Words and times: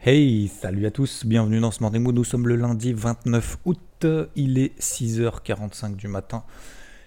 Hey, 0.00 0.46
salut 0.46 0.86
à 0.86 0.92
tous, 0.92 1.26
bienvenue 1.26 1.58
dans 1.58 1.72
ce 1.72 1.82
Morning 1.82 2.00
Mood. 2.00 2.14
Nous 2.14 2.22
sommes 2.22 2.46
le 2.46 2.54
lundi 2.54 2.92
29 2.92 3.58
août, 3.64 4.06
il 4.36 4.58
est 4.58 4.78
6h45 4.80 5.96
du 5.96 6.06
matin. 6.06 6.44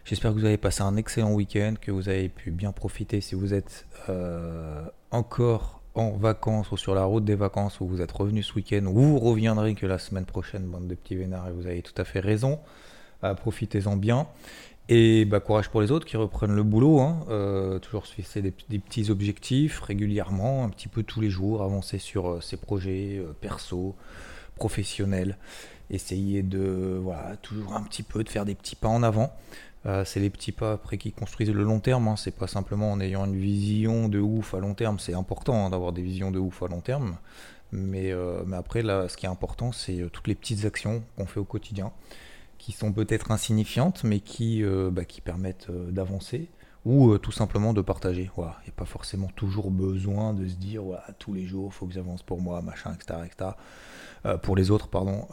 J'espère 0.03 0.33
que 0.33 0.39
vous 0.39 0.45
avez 0.45 0.57
passé 0.57 0.81
un 0.81 0.97
excellent 0.97 1.31
week-end, 1.31 1.75
que 1.79 1.89
vous 1.89 2.09
avez 2.09 2.27
pu 2.27 2.51
bien 2.51 2.73
profiter 2.73 3.21
si 3.21 3.33
vous 3.33 3.53
êtes 3.53 3.85
euh, 4.09 4.83
encore 5.09 5.81
en 5.95 6.11
vacances 6.11 6.69
ou 6.73 6.77
sur 6.77 6.93
la 6.93 7.05
route 7.05 7.23
des 7.23 7.35
vacances 7.35 7.79
ou 7.79 7.87
vous 7.87 8.01
êtes 8.01 8.11
revenu 8.11 8.43
ce 8.43 8.53
week-end 8.55 8.85
ou 8.85 8.99
vous 8.99 9.19
reviendrez 9.19 9.73
que 9.73 9.85
la 9.85 9.97
semaine 9.97 10.25
prochaine, 10.25 10.63
bande 10.63 10.89
de 10.89 10.95
petits 10.95 11.15
vénards, 11.15 11.47
et 11.47 11.51
vous 11.53 11.67
avez 11.67 11.81
tout 11.81 11.95
à 11.95 12.03
fait 12.03 12.19
raison. 12.19 12.59
Euh, 13.23 13.33
Profitez-en 13.35 13.95
bien. 13.95 14.27
Et 14.93 15.23
bah, 15.23 15.39
courage 15.39 15.69
pour 15.69 15.79
les 15.79 15.89
autres 15.89 16.05
qui 16.05 16.17
reprennent 16.17 16.53
le 16.53 16.63
boulot. 16.63 16.99
Hein. 16.99 17.25
Euh, 17.29 17.79
toujours 17.79 18.05
se 18.05 18.13
fixer 18.13 18.41
des, 18.41 18.51
petits 18.51 19.09
objectifs 19.09 19.79
régulièrement, 19.79 20.65
un 20.65 20.69
petit 20.69 20.89
peu 20.89 21.01
tous 21.01 21.21
les 21.21 21.29
jours, 21.29 21.63
avancer 21.63 21.97
sur 21.97 22.29
euh, 22.29 22.41
ses 22.41 22.57
projets 22.57 23.17
euh, 23.17 23.31
perso, 23.39 23.95
professionnels. 24.57 25.37
Essayer 25.91 26.43
de, 26.43 26.99
voilà, 27.01 27.37
toujours 27.37 27.73
un 27.73 27.83
petit 27.83 28.03
peu 28.03 28.21
de 28.25 28.27
faire 28.27 28.43
des 28.43 28.53
petits 28.53 28.75
pas 28.75 28.89
en 28.89 29.01
avant. 29.01 29.33
C'est 30.05 30.19
les 30.19 30.29
petits 30.29 30.51
pas 30.51 30.73
après 30.73 30.97
qui 30.97 31.11
construisent 31.11 31.51
le 31.51 31.63
long 31.63 31.79
terme. 31.79 32.09
Hein. 32.09 32.17
C'est 32.17 32.35
pas 32.35 32.47
simplement 32.47 32.91
en 32.91 32.99
ayant 32.99 33.25
une 33.25 33.37
vision 33.37 34.09
de 34.09 34.19
ouf 34.19 34.53
à 34.53 34.59
long 34.59 34.73
terme. 34.73 34.99
C'est 34.99 35.13
important 35.13 35.65
hein, 35.65 35.69
d'avoir 35.69 35.93
des 35.93 36.01
visions 36.01 36.31
de 36.31 36.37
ouf 36.37 36.63
à 36.63 36.67
long 36.67 36.81
terme. 36.81 37.15
Mais, 37.71 38.13
mais 38.45 38.57
après, 38.57 38.83
là, 38.83 39.09
ce 39.09 39.17
qui 39.17 39.25
est 39.25 39.29
important, 39.29 39.71
c'est 39.71 40.05
toutes 40.13 40.27
les 40.27 40.35
petites 40.35 40.65
actions 40.65 41.01
qu'on 41.17 41.25
fait 41.25 41.39
au 41.39 41.45
quotidien 41.45 41.91
qui 42.61 42.73
sont 42.73 42.93
peut-être 42.93 43.31
insignifiantes, 43.31 44.03
mais 44.03 44.19
qui, 44.19 44.63
euh, 44.63 44.91
bah, 44.91 45.03
qui 45.03 45.19
permettent 45.19 45.71
euh, 45.71 45.89
d'avancer 45.89 46.47
ou 46.85 47.11
euh, 47.11 47.17
tout 47.17 47.31
simplement 47.31 47.73
de 47.73 47.81
partager. 47.81 48.29
Il 48.37 48.41
n'y 48.41 48.45
a 48.45 48.75
pas 48.75 48.85
forcément 48.85 49.29
toujours 49.35 49.71
besoin 49.71 50.33
de 50.33 50.47
se 50.47 50.55
dire 50.55 50.83
voilà, 50.83 51.05
tous 51.17 51.33
les 51.33 51.47
jours, 51.47 51.71
il 51.71 51.73
faut 51.73 51.87
que 51.87 51.93
j'avance 51.93 52.21
pour 52.21 52.39
moi, 52.39 52.61
machin, 52.61 52.93
etc. 52.93 53.19
etc. 53.25 53.51
Pour 54.43 54.55
les 54.55 54.69
autres, 54.69 54.87
pardon, 54.87 55.27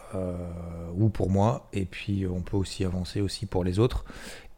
ou 0.97 1.11
pour 1.11 1.29
moi. 1.29 1.69
Et 1.75 1.85
puis 1.85 2.27
on 2.27 2.41
peut 2.41 2.57
aussi 2.57 2.87
avancer 2.87 3.21
aussi 3.21 3.45
pour 3.45 3.63
les 3.63 3.79
autres. 3.79 4.07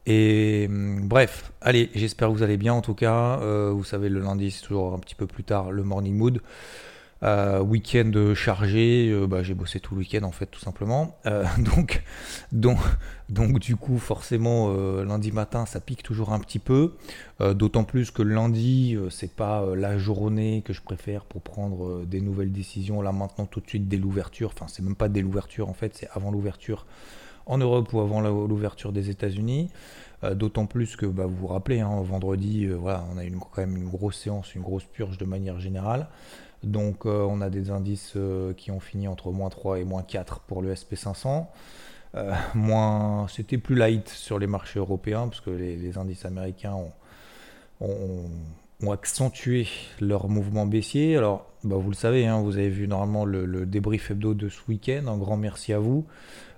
Et 0.06 0.66
hum, 0.68 1.08
bref, 1.08 1.52
allez, 1.60 1.90
j'espère 1.96 2.28
que 2.28 2.34
vous 2.34 2.44
allez 2.44 2.56
bien 2.56 2.74
en 2.74 2.82
tout 2.82 2.94
cas. 2.94 3.38
Vous 3.72 3.84
savez, 3.84 4.08
le 4.08 4.20
lundi, 4.20 4.52
c'est 4.52 4.64
toujours 4.64 4.94
un 4.94 5.00
petit 5.00 5.16
peu 5.16 5.26
plus 5.26 5.42
tard 5.42 5.72
le 5.72 5.82
morning 5.82 6.14
mood. 6.14 6.40
Euh, 7.22 7.60
week-end 7.60 8.32
chargé, 8.34 9.10
euh, 9.10 9.26
bah, 9.26 9.42
j'ai 9.42 9.52
bossé 9.52 9.78
tout 9.78 9.94
le 9.94 10.00
week-end 10.00 10.22
en 10.22 10.32
fait 10.32 10.46
tout 10.46 10.60
simplement. 10.60 11.18
Euh, 11.26 11.44
donc, 11.58 12.02
donc, 12.50 12.78
donc 13.28 13.58
du 13.58 13.76
coup 13.76 13.98
forcément 13.98 14.68
euh, 14.70 15.04
lundi 15.04 15.30
matin 15.30 15.66
ça 15.66 15.80
pique 15.80 16.02
toujours 16.02 16.32
un 16.32 16.38
petit 16.40 16.58
peu. 16.58 16.94
Euh, 17.42 17.52
d'autant 17.52 17.84
plus 17.84 18.10
que 18.10 18.22
lundi 18.22 18.96
euh, 18.96 19.10
c'est 19.10 19.34
pas 19.34 19.62
euh, 19.62 19.76
la 19.76 19.98
journée 19.98 20.62
que 20.64 20.72
je 20.72 20.80
préfère 20.80 21.24
pour 21.24 21.42
prendre 21.42 21.86
euh, 21.86 22.06
des 22.06 22.22
nouvelles 22.22 22.52
décisions 22.52 23.02
là 23.02 23.12
maintenant 23.12 23.44
tout 23.44 23.60
de 23.60 23.68
suite 23.68 23.86
dès 23.86 23.98
l'ouverture. 23.98 24.52
Enfin 24.54 24.66
c'est 24.68 24.82
même 24.82 24.96
pas 24.96 25.10
dès 25.10 25.20
l'ouverture 25.20 25.68
en 25.68 25.74
fait 25.74 25.94
c'est 25.94 26.08
avant 26.14 26.30
l'ouverture 26.30 26.86
en 27.46 27.58
Europe 27.58 27.92
ou 27.92 28.00
avant 28.00 28.20
l'ouverture 28.20 28.92
des 28.92 29.10
États-Unis. 29.10 29.70
Euh, 30.24 30.34
D'autant 30.34 30.66
plus 30.66 30.96
que 30.96 31.06
bah, 31.06 31.26
vous 31.26 31.36
vous 31.36 31.46
rappelez, 31.46 31.80
hein, 31.80 32.00
vendredi, 32.02 32.66
euh, 32.66 32.78
on 32.78 33.18
a 33.18 33.24
eu 33.24 33.32
quand 33.32 33.62
même 33.62 33.76
une 33.76 33.88
grosse 33.88 34.18
séance, 34.18 34.54
une 34.54 34.62
grosse 34.62 34.84
purge 34.84 35.18
de 35.18 35.24
manière 35.24 35.58
générale. 35.58 36.08
Donc 36.62 37.06
euh, 37.06 37.24
on 37.28 37.40
a 37.40 37.48
des 37.48 37.70
indices 37.70 38.12
euh, 38.16 38.52
qui 38.52 38.70
ont 38.70 38.80
fini 38.80 39.08
entre 39.08 39.30
moins 39.30 39.48
3 39.48 39.78
et 39.78 39.84
moins 39.84 40.02
4 40.02 40.40
pour 40.40 40.62
le 40.62 40.74
SP500. 40.74 41.46
Euh, 42.16 42.32
c'était 43.28 43.58
plus 43.58 43.76
light 43.76 44.08
sur 44.08 44.38
les 44.38 44.46
marchés 44.46 44.78
européens 44.78 45.28
parce 45.28 45.40
que 45.40 45.50
les, 45.50 45.96
indices 45.96 46.24
américains 46.24 46.76
ont, 47.80 48.30
accentué 48.90 49.68
leur 50.00 50.28
mouvement 50.28 50.66
baissier. 50.66 51.16
Alors, 51.16 51.46
bah, 51.64 51.76
vous 51.76 51.90
le 51.90 51.96
savez, 51.96 52.26
hein, 52.26 52.40
vous 52.40 52.56
avez 52.56 52.68
vu 52.68 52.88
normalement 52.88 53.24
le, 53.24 53.64
débrief 53.64 54.10
hebdo 54.10 54.34
de 54.34 54.48
ce 54.48 54.60
week-end. 54.68 55.06
Un 55.06 55.16
grand 55.16 55.36
merci 55.36 55.72
à 55.72 55.78
vous. 55.78 56.06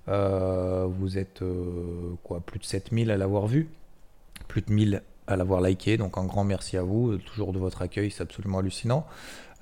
Vous 0.07 1.19
êtes 1.19 1.45
quoi, 2.25 2.41
plus 2.41 2.59
de 2.59 2.65
7000 2.65 3.11
à 3.11 3.17
l'avoir 3.17 3.47
vu, 3.47 3.69
plus 4.49 4.63
de 4.63 4.73
1000 4.73 5.03
à 5.27 5.37
l'avoir 5.37 5.61
liké. 5.61 5.97
Donc 5.97 6.17
un 6.17 6.25
grand 6.25 6.45
merci 6.45 6.77
à 6.77 6.83
vous, 6.83 7.19
toujours 7.19 7.53
de 7.53 7.59
votre 7.59 7.83
accueil, 7.83 8.11
c'est 8.11 8.23
absolument 8.23 8.59
hallucinant. 8.59 9.07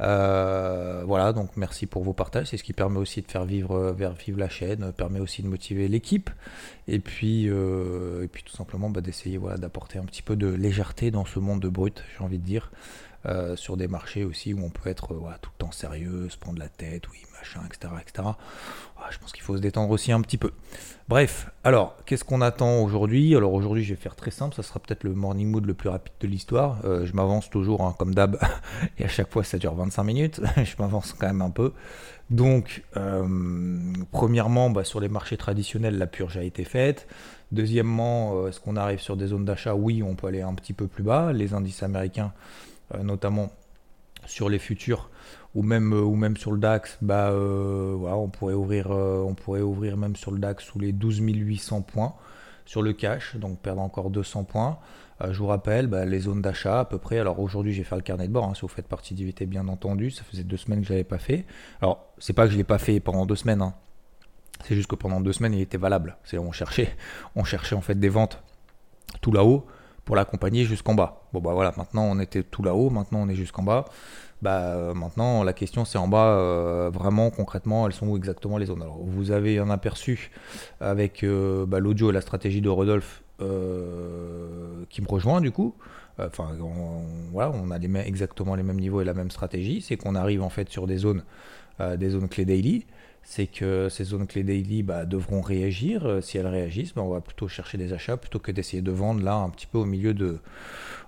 Euh, 0.00 1.02
voilà, 1.06 1.32
donc 1.32 1.50
merci 1.56 1.86
pour 1.86 2.02
vos 2.04 2.12
partages. 2.14 2.46
C'est 2.48 2.56
ce 2.56 2.64
qui 2.64 2.72
permet 2.72 2.98
aussi 2.98 3.20
de 3.22 3.30
faire 3.30 3.44
vivre, 3.44 3.76
euh, 3.76 3.94
faire 3.94 4.12
vivre 4.14 4.38
la 4.38 4.48
chaîne, 4.48 4.84
euh, 4.84 4.92
permet 4.92 5.20
aussi 5.20 5.42
de 5.42 5.48
motiver 5.48 5.88
l'équipe. 5.88 6.30
Et 6.88 7.00
puis, 7.00 7.48
euh, 7.48 8.24
et 8.24 8.28
puis 8.28 8.42
tout 8.42 8.56
simplement 8.56 8.90
bah, 8.90 9.00
d'essayer 9.02 9.36
voilà, 9.38 9.58
d'apporter 9.58 9.98
un 9.98 10.04
petit 10.04 10.22
peu 10.22 10.36
de 10.36 10.48
légèreté 10.48 11.10
dans 11.10 11.24
ce 11.26 11.38
monde 11.38 11.60
de 11.60 11.68
brut, 11.68 12.02
j'ai 12.16 12.24
envie 12.24 12.38
de 12.38 12.44
dire. 12.44 12.70
euh, 13.26 13.56
sur 13.56 13.76
des 13.76 13.88
marchés 13.88 14.24
aussi 14.24 14.54
où 14.54 14.64
on 14.64 14.70
peut 14.70 14.88
être 14.88 15.12
euh, 15.14 15.32
tout 15.42 15.50
le 15.54 15.58
temps 15.58 15.72
sérieux, 15.72 16.28
se 16.30 16.38
prendre 16.38 16.58
la 16.58 16.68
tête, 16.68 17.08
oui, 17.10 17.18
etc. 17.66 17.94
etc. 18.00 18.28
Ah, 19.02 19.08
je 19.10 19.18
pense 19.18 19.32
qu'il 19.32 19.42
faut 19.42 19.56
se 19.56 19.62
détendre 19.62 19.90
aussi 19.90 20.12
un 20.12 20.20
petit 20.20 20.36
peu. 20.36 20.52
Bref, 21.08 21.50
alors, 21.64 21.96
qu'est-ce 22.04 22.22
qu'on 22.22 22.40
attend 22.40 22.82
aujourd'hui? 22.82 23.34
Alors 23.34 23.54
aujourd'hui, 23.54 23.82
je 23.82 23.94
vais 23.94 24.00
faire 24.00 24.14
très 24.14 24.30
simple, 24.30 24.54
ça 24.54 24.62
sera 24.62 24.78
peut-être 24.78 25.04
le 25.04 25.14
morning 25.14 25.48
mood 25.50 25.64
le 25.64 25.74
plus 25.74 25.88
rapide 25.88 26.12
de 26.20 26.26
l'histoire. 26.28 26.78
Euh, 26.84 27.06
je 27.06 27.14
m'avance 27.14 27.50
toujours, 27.50 27.82
hein, 27.82 27.94
comme 27.98 28.14
d'hab, 28.14 28.38
et 28.98 29.04
à 29.04 29.08
chaque 29.08 29.30
fois, 29.30 29.42
ça 29.42 29.58
dure 29.58 29.74
25 29.74 30.04
minutes. 30.04 30.40
je 30.56 30.74
m'avance 30.78 31.14
quand 31.18 31.26
même 31.26 31.42
un 31.42 31.50
peu. 31.50 31.72
Donc, 32.28 32.84
euh, 32.96 33.26
premièrement, 34.12 34.70
bah, 34.70 34.84
sur 34.84 35.00
les 35.00 35.08
marchés 35.08 35.36
traditionnels, 35.36 35.98
la 35.98 36.06
purge 36.06 36.36
a 36.36 36.44
été 36.44 36.64
faite. 36.64 37.08
Deuxièmement, 37.50 38.34
euh, 38.36 38.48
est-ce 38.48 38.60
qu'on 38.60 38.76
arrive 38.76 39.00
sur 39.00 39.16
des 39.16 39.28
zones 39.28 39.44
d'achat? 39.44 39.74
Oui, 39.74 40.02
on 40.02 40.14
peut 40.14 40.28
aller 40.28 40.42
un 40.42 40.54
petit 40.54 40.74
peu 40.74 40.86
plus 40.86 41.02
bas. 41.02 41.32
Les 41.32 41.54
indices 41.54 41.82
américains, 41.82 42.32
notamment 43.02 43.50
sur 44.26 44.48
les 44.48 44.58
futurs, 44.58 45.10
ou 45.54 45.62
même, 45.62 45.92
euh, 45.92 46.02
ou 46.02 46.14
même 46.14 46.36
sur 46.36 46.52
le 46.52 46.58
DAX, 46.58 46.98
bah, 47.02 47.30
euh, 47.30 47.94
voilà, 47.96 48.16
on, 48.16 48.28
pourrait 48.28 48.54
ouvrir, 48.54 48.90
euh, 48.90 49.22
on 49.26 49.34
pourrait 49.34 49.62
ouvrir 49.62 49.96
même 49.96 50.16
sur 50.16 50.30
le 50.30 50.38
DAX 50.38 50.64
sous 50.64 50.78
les 50.78 50.92
12 50.92 51.18
800 51.20 51.82
points 51.82 52.14
sur 52.64 52.82
le 52.82 52.92
cash, 52.92 53.36
donc 53.36 53.58
perdre 53.58 53.80
encore 53.82 54.10
200 54.10 54.44
points. 54.44 54.78
Je 55.22 55.38
vous 55.38 55.48
rappelle 55.48 55.86
bah, 55.86 56.06
les 56.06 56.20
zones 56.20 56.40
d'achat 56.40 56.80
à 56.80 56.84
peu 56.86 56.96
près. 56.96 57.18
Alors 57.18 57.40
aujourd'hui, 57.40 57.74
j'ai 57.74 57.84
fait 57.84 57.96
le 57.96 58.00
carnet 58.00 58.26
de 58.26 58.32
bord. 58.32 58.44
hein, 58.44 58.54
si 58.54 58.62
vous 58.62 58.68
faites 58.68 58.88
partie 58.88 59.12
d'IVT, 59.12 59.44
bien 59.44 59.68
entendu, 59.68 60.10
ça 60.10 60.22
faisait 60.24 60.44
deux 60.44 60.56
semaines 60.56 60.80
que 60.80 60.86
je 60.86 60.92
l'avais 60.92 61.04
pas 61.04 61.18
fait. 61.18 61.44
Alors 61.82 62.06
c'est 62.18 62.32
pas 62.32 62.46
que 62.46 62.52
je 62.52 62.56
l'ai 62.56 62.64
pas 62.64 62.78
fait 62.78 63.00
pendant 63.00 63.26
deux 63.26 63.36
semaines. 63.36 63.60
hein. 63.60 63.74
C'est 64.64 64.74
juste 64.74 64.88
que 64.88 64.94
pendant 64.94 65.20
deux 65.20 65.32
semaines, 65.32 65.52
il 65.52 65.60
était 65.60 65.76
valable. 65.76 66.16
C'est 66.24 66.38
on 66.38 66.52
cherchait, 66.52 66.96
on 67.36 67.44
cherchait 67.44 67.74
en 67.74 67.82
fait 67.82 67.96
des 67.96 68.08
ventes 68.08 68.42
tout 69.20 69.32
là-haut 69.32 69.66
pour 70.10 70.16
l'accompagner 70.16 70.64
jusqu'en 70.64 70.96
bas. 70.96 71.22
Bon 71.32 71.40
bah 71.40 71.52
voilà, 71.54 71.72
maintenant 71.76 72.02
on 72.02 72.18
était 72.18 72.42
tout 72.42 72.64
là-haut, 72.64 72.90
maintenant 72.90 73.20
on 73.22 73.28
est 73.28 73.36
jusqu'en 73.36 73.62
bas. 73.62 73.84
Bah 74.42 74.58
euh, 74.58 74.92
maintenant 74.92 75.44
la 75.44 75.52
question 75.52 75.84
c'est 75.84 75.98
en 75.98 76.08
bas 76.08 76.30
euh, 76.30 76.90
vraiment 76.92 77.30
concrètement 77.30 77.86
elles 77.86 77.92
sont 77.92 78.08
où 78.08 78.16
exactement 78.16 78.58
les 78.58 78.66
zones? 78.66 78.82
Alors 78.82 78.98
vous 79.00 79.30
avez 79.30 79.60
un 79.60 79.70
aperçu 79.70 80.32
avec 80.80 81.22
euh, 81.22 81.64
bah, 81.64 81.78
l'audio 81.78 82.10
et 82.10 82.12
la 82.12 82.22
stratégie 82.22 82.60
de 82.60 82.68
Rodolphe 82.68 83.22
qui 83.38 85.00
me 85.00 85.06
rejoint 85.06 85.40
du 85.40 85.52
coup. 85.52 85.76
Enfin 86.18 86.48
voilà, 87.30 87.52
on 87.54 87.70
a 87.70 87.78
les 87.78 87.86
mêmes- 87.86 88.04
exactement 88.04 88.56
les 88.56 88.64
mêmes 88.64 88.80
niveaux 88.80 89.02
et 89.02 89.04
la 89.04 89.14
même 89.14 89.30
stratégie. 89.30 89.80
C'est 89.80 89.96
qu'on 89.96 90.16
arrive 90.16 90.42
en 90.42 90.50
fait 90.50 90.68
sur 90.70 90.88
des 90.88 90.96
zones, 90.96 91.22
des 91.78 92.10
zones 92.10 92.28
clés 92.28 92.44
daily 92.44 92.84
c'est 93.22 93.46
que 93.46 93.88
ces 93.88 94.04
zones 94.04 94.26
clés 94.26 94.42
daily 94.42 94.82
bah, 94.82 95.04
devront 95.04 95.40
réagir. 95.40 96.04
Euh, 96.06 96.20
Si 96.20 96.38
elles 96.38 96.46
réagissent, 96.46 96.94
bah, 96.94 97.02
on 97.02 97.10
va 97.10 97.20
plutôt 97.20 97.48
chercher 97.48 97.78
des 97.78 97.92
achats 97.92 98.16
plutôt 98.16 98.38
que 98.38 98.50
d'essayer 98.52 98.82
de 98.82 98.90
vendre 98.90 99.22
là 99.22 99.34
un 99.34 99.50
petit 99.50 99.66
peu 99.66 99.78
au 99.78 99.84
milieu 99.84 100.14
de, 100.14 100.40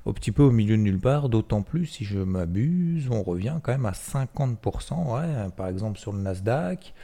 au 0.05 0.13
petit 0.13 0.31
peu 0.33 0.43
au 0.43 0.51
milieu 0.53 0.77
de 0.77 0.83
nulle 0.83 1.01
part. 1.01 1.29
D'autant 1.29 1.63
plus 1.63 1.87
si 1.87 2.05
je 2.05 2.19
m'abuse, 2.19 3.09
on 3.11 3.23
revient 3.23 3.57
quand 3.63 3.73
même 3.73 3.87
à 3.87 3.93
50%. 3.93 5.15
Ouais, 5.15 5.49
par 5.57 5.69
exemple 5.69 5.99
sur 5.99 6.13
le 6.13 6.19
Nasdaq. 6.21 6.95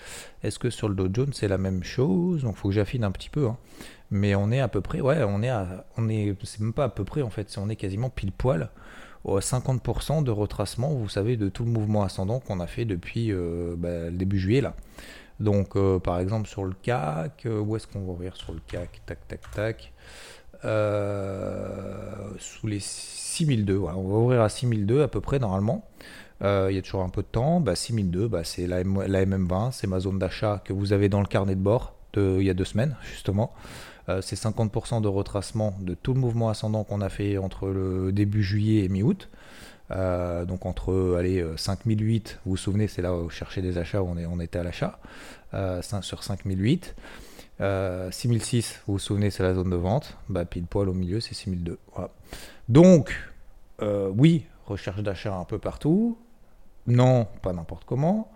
Est-ce 0.43 0.59
que 0.59 0.71
sur 0.71 0.89
le 0.89 0.95
Dow 0.95 1.09
Jones 1.13 1.33
c'est 1.33 1.49
la 1.49 1.59
même 1.59 1.83
chose? 1.83 2.43
Donc 2.43 2.57
faut 2.57 2.69
que 2.69 2.75
j'affine 2.75 3.05
un 3.05 3.11
petit 3.11 3.31
peu. 3.31 3.47
hein. 3.49 3.57
Mais 4.11 4.35
on 4.35 4.51
est 4.51 4.61
à 4.61 4.69
peu 4.69 4.81
près, 4.81 5.01
ouais, 5.01 5.23
on 5.27 5.43
est 5.43 5.51
on 5.99 6.09
est, 6.09 6.35
c'est 6.45 6.61
même 6.61 6.73
pas 6.73 6.85
à 6.85 6.89
peu 6.89 7.05
près 7.05 7.23
en 7.23 7.31
fait, 7.31 7.55
on 7.59 7.69
est 7.69 7.77
quasiment 7.77 8.09
pile 8.09 8.33
poil 8.33 8.71
50% 9.27 10.23
de 10.25 10.31
retracement, 10.31 10.89
vous 10.91 11.09
savez, 11.09 11.37
de 11.37 11.49
tout 11.49 11.65
le 11.65 11.71
mouvement 11.71 12.03
ascendant 12.03 12.41
qu'on 12.41 12.61
a 12.61 12.67
fait 12.67 12.85
depuis 12.85 13.33
euh, 13.33 13.75
bah, 13.77 14.07
le 14.07 14.17
début 14.17 14.39
juillet 14.39 14.61
là. 14.61 14.75
Donc, 15.41 15.77
euh, 15.77 16.01
par 16.01 16.19
exemple, 16.19 16.49
sur 16.49 16.65
le 16.65 16.75
CAC, 16.83 17.47
euh, 17.47 17.61
où 17.61 17.77
est-ce 17.77 17.87
qu'on 17.87 18.01
va 18.01 18.13
ouvrir 18.13 18.37
sur 18.37 18.53
le 18.53 18.61
CAC 18.67 19.03
Tac, 19.07 19.29
tac, 19.29 19.41
tac. 19.53 19.93
sous 22.39 22.67
les 22.67 22.81
6002. 22.81 23.75
Voilà, 23.75 23.99
on 23.99 24.09
va 24.09 24.17
ouvrir 24.17 24.43
à 24.43 24.49
6002 24.49 25.03
à 25.03 25.09
peu 25.09 25.21
près 25.21 25.39
normalement. 25.39 25.89
il 26.41 26.73
y 26.73 26.79
a 26.79 26.83
toujours 26.83 27.03
un 27.03 27.09
peu 27.09 27.23
de 27.23 27.29
temps. 27.29 27.61
Bah, 27.61 27.77
6002, 27.77 28.27
bah, 28.27 28.43
c'est 28.43 28.67
la, 28.67 28.79
la, 28.83 29.25
MM20, 29.25 29.71
c'est 29.73 29.87
ma 29.87 30.01
zone 30.01 30.19
d'achat 30.19 30.61
que 30.65 30.73
vous 30.73 30.93
avez 30.93 31.09
dans 31.09 31.21
le 31.21 31.27
carnet 31.27 31.55
de 31.55 31.61
bord 31.61 31.95
il 32.17 32.43
y 32.43 32.51
a 32.51 32.55
deux 32.55 32.65
semaines 32.65 32.97
justement. 33.03 33.53
C'est 34.23 34.37
50% 34.37 35.03
de 35.03 35.09
retracement 35.09 35.75
de 35.81 35.95
tout 35.95 36.15
le 36.15 36.21
mouvement 36.21 36.49
ascendant 36.49 36.83
qu'on 36.85 37.01
a 37.01 37.09
fait 37.09 37.37
entre 37.37 37.69
le 37.69 38.11
début 38.13 38.43
juillet 38.43 38.85
et 38.85 38.89
mi-août. 38.89 39.29
Euh, 39.91 40.45
donc 40.45 40.67
entre 40.67 41.17
allez, 41.19 41.45
5008, 41.57 42.29
euh, 42.29 42.41
vous 42.45 42.51
vous 42.53 42.57
souvenez, 42.57 42.89
c'est 42.89 43.03
là 43.03 43.15
où 43.15 43.31
chercher 43.31 43.63
des 43.63 43.79
achats, 43.79 44.03
où 44.03 44.09
on, 44.09 44.41
était 44.41 44.59
à 44.59 44.63
l'achat, 44.63 44.99
euh, 45.55 45.81
sur 46.03 46.23
5008. 46.23 46.95
6006, 47.61 48.83
vous 48.87 48.95
vous 48.95 48.99
souvenez, 48.99 49.31
c'est 49.31 49.43
la 49.43 49.55
zone 49.55 49.71
de 49.71 49.77
vente. 49.77 50.17
Bah, 50.29 50.45
pile 50.45 50.67
poil 50.67 50.89
au 50.89 50.95
milieu, 50.95 51.21
c'est 51.21 51.35
6002. 51.35 51.79
Donc, 52.69 53.15
oui, 53.81 54.47
recherche 54.67 55.03
d'achat 55.03 55.35
un 55.35 55.45
peu 55.45 55.59
partout. 55.59 56.19
Non, 56.87 57.27
pas 57.43 57.53
n'importe 57.53 57.85
comment. 57.85 58.31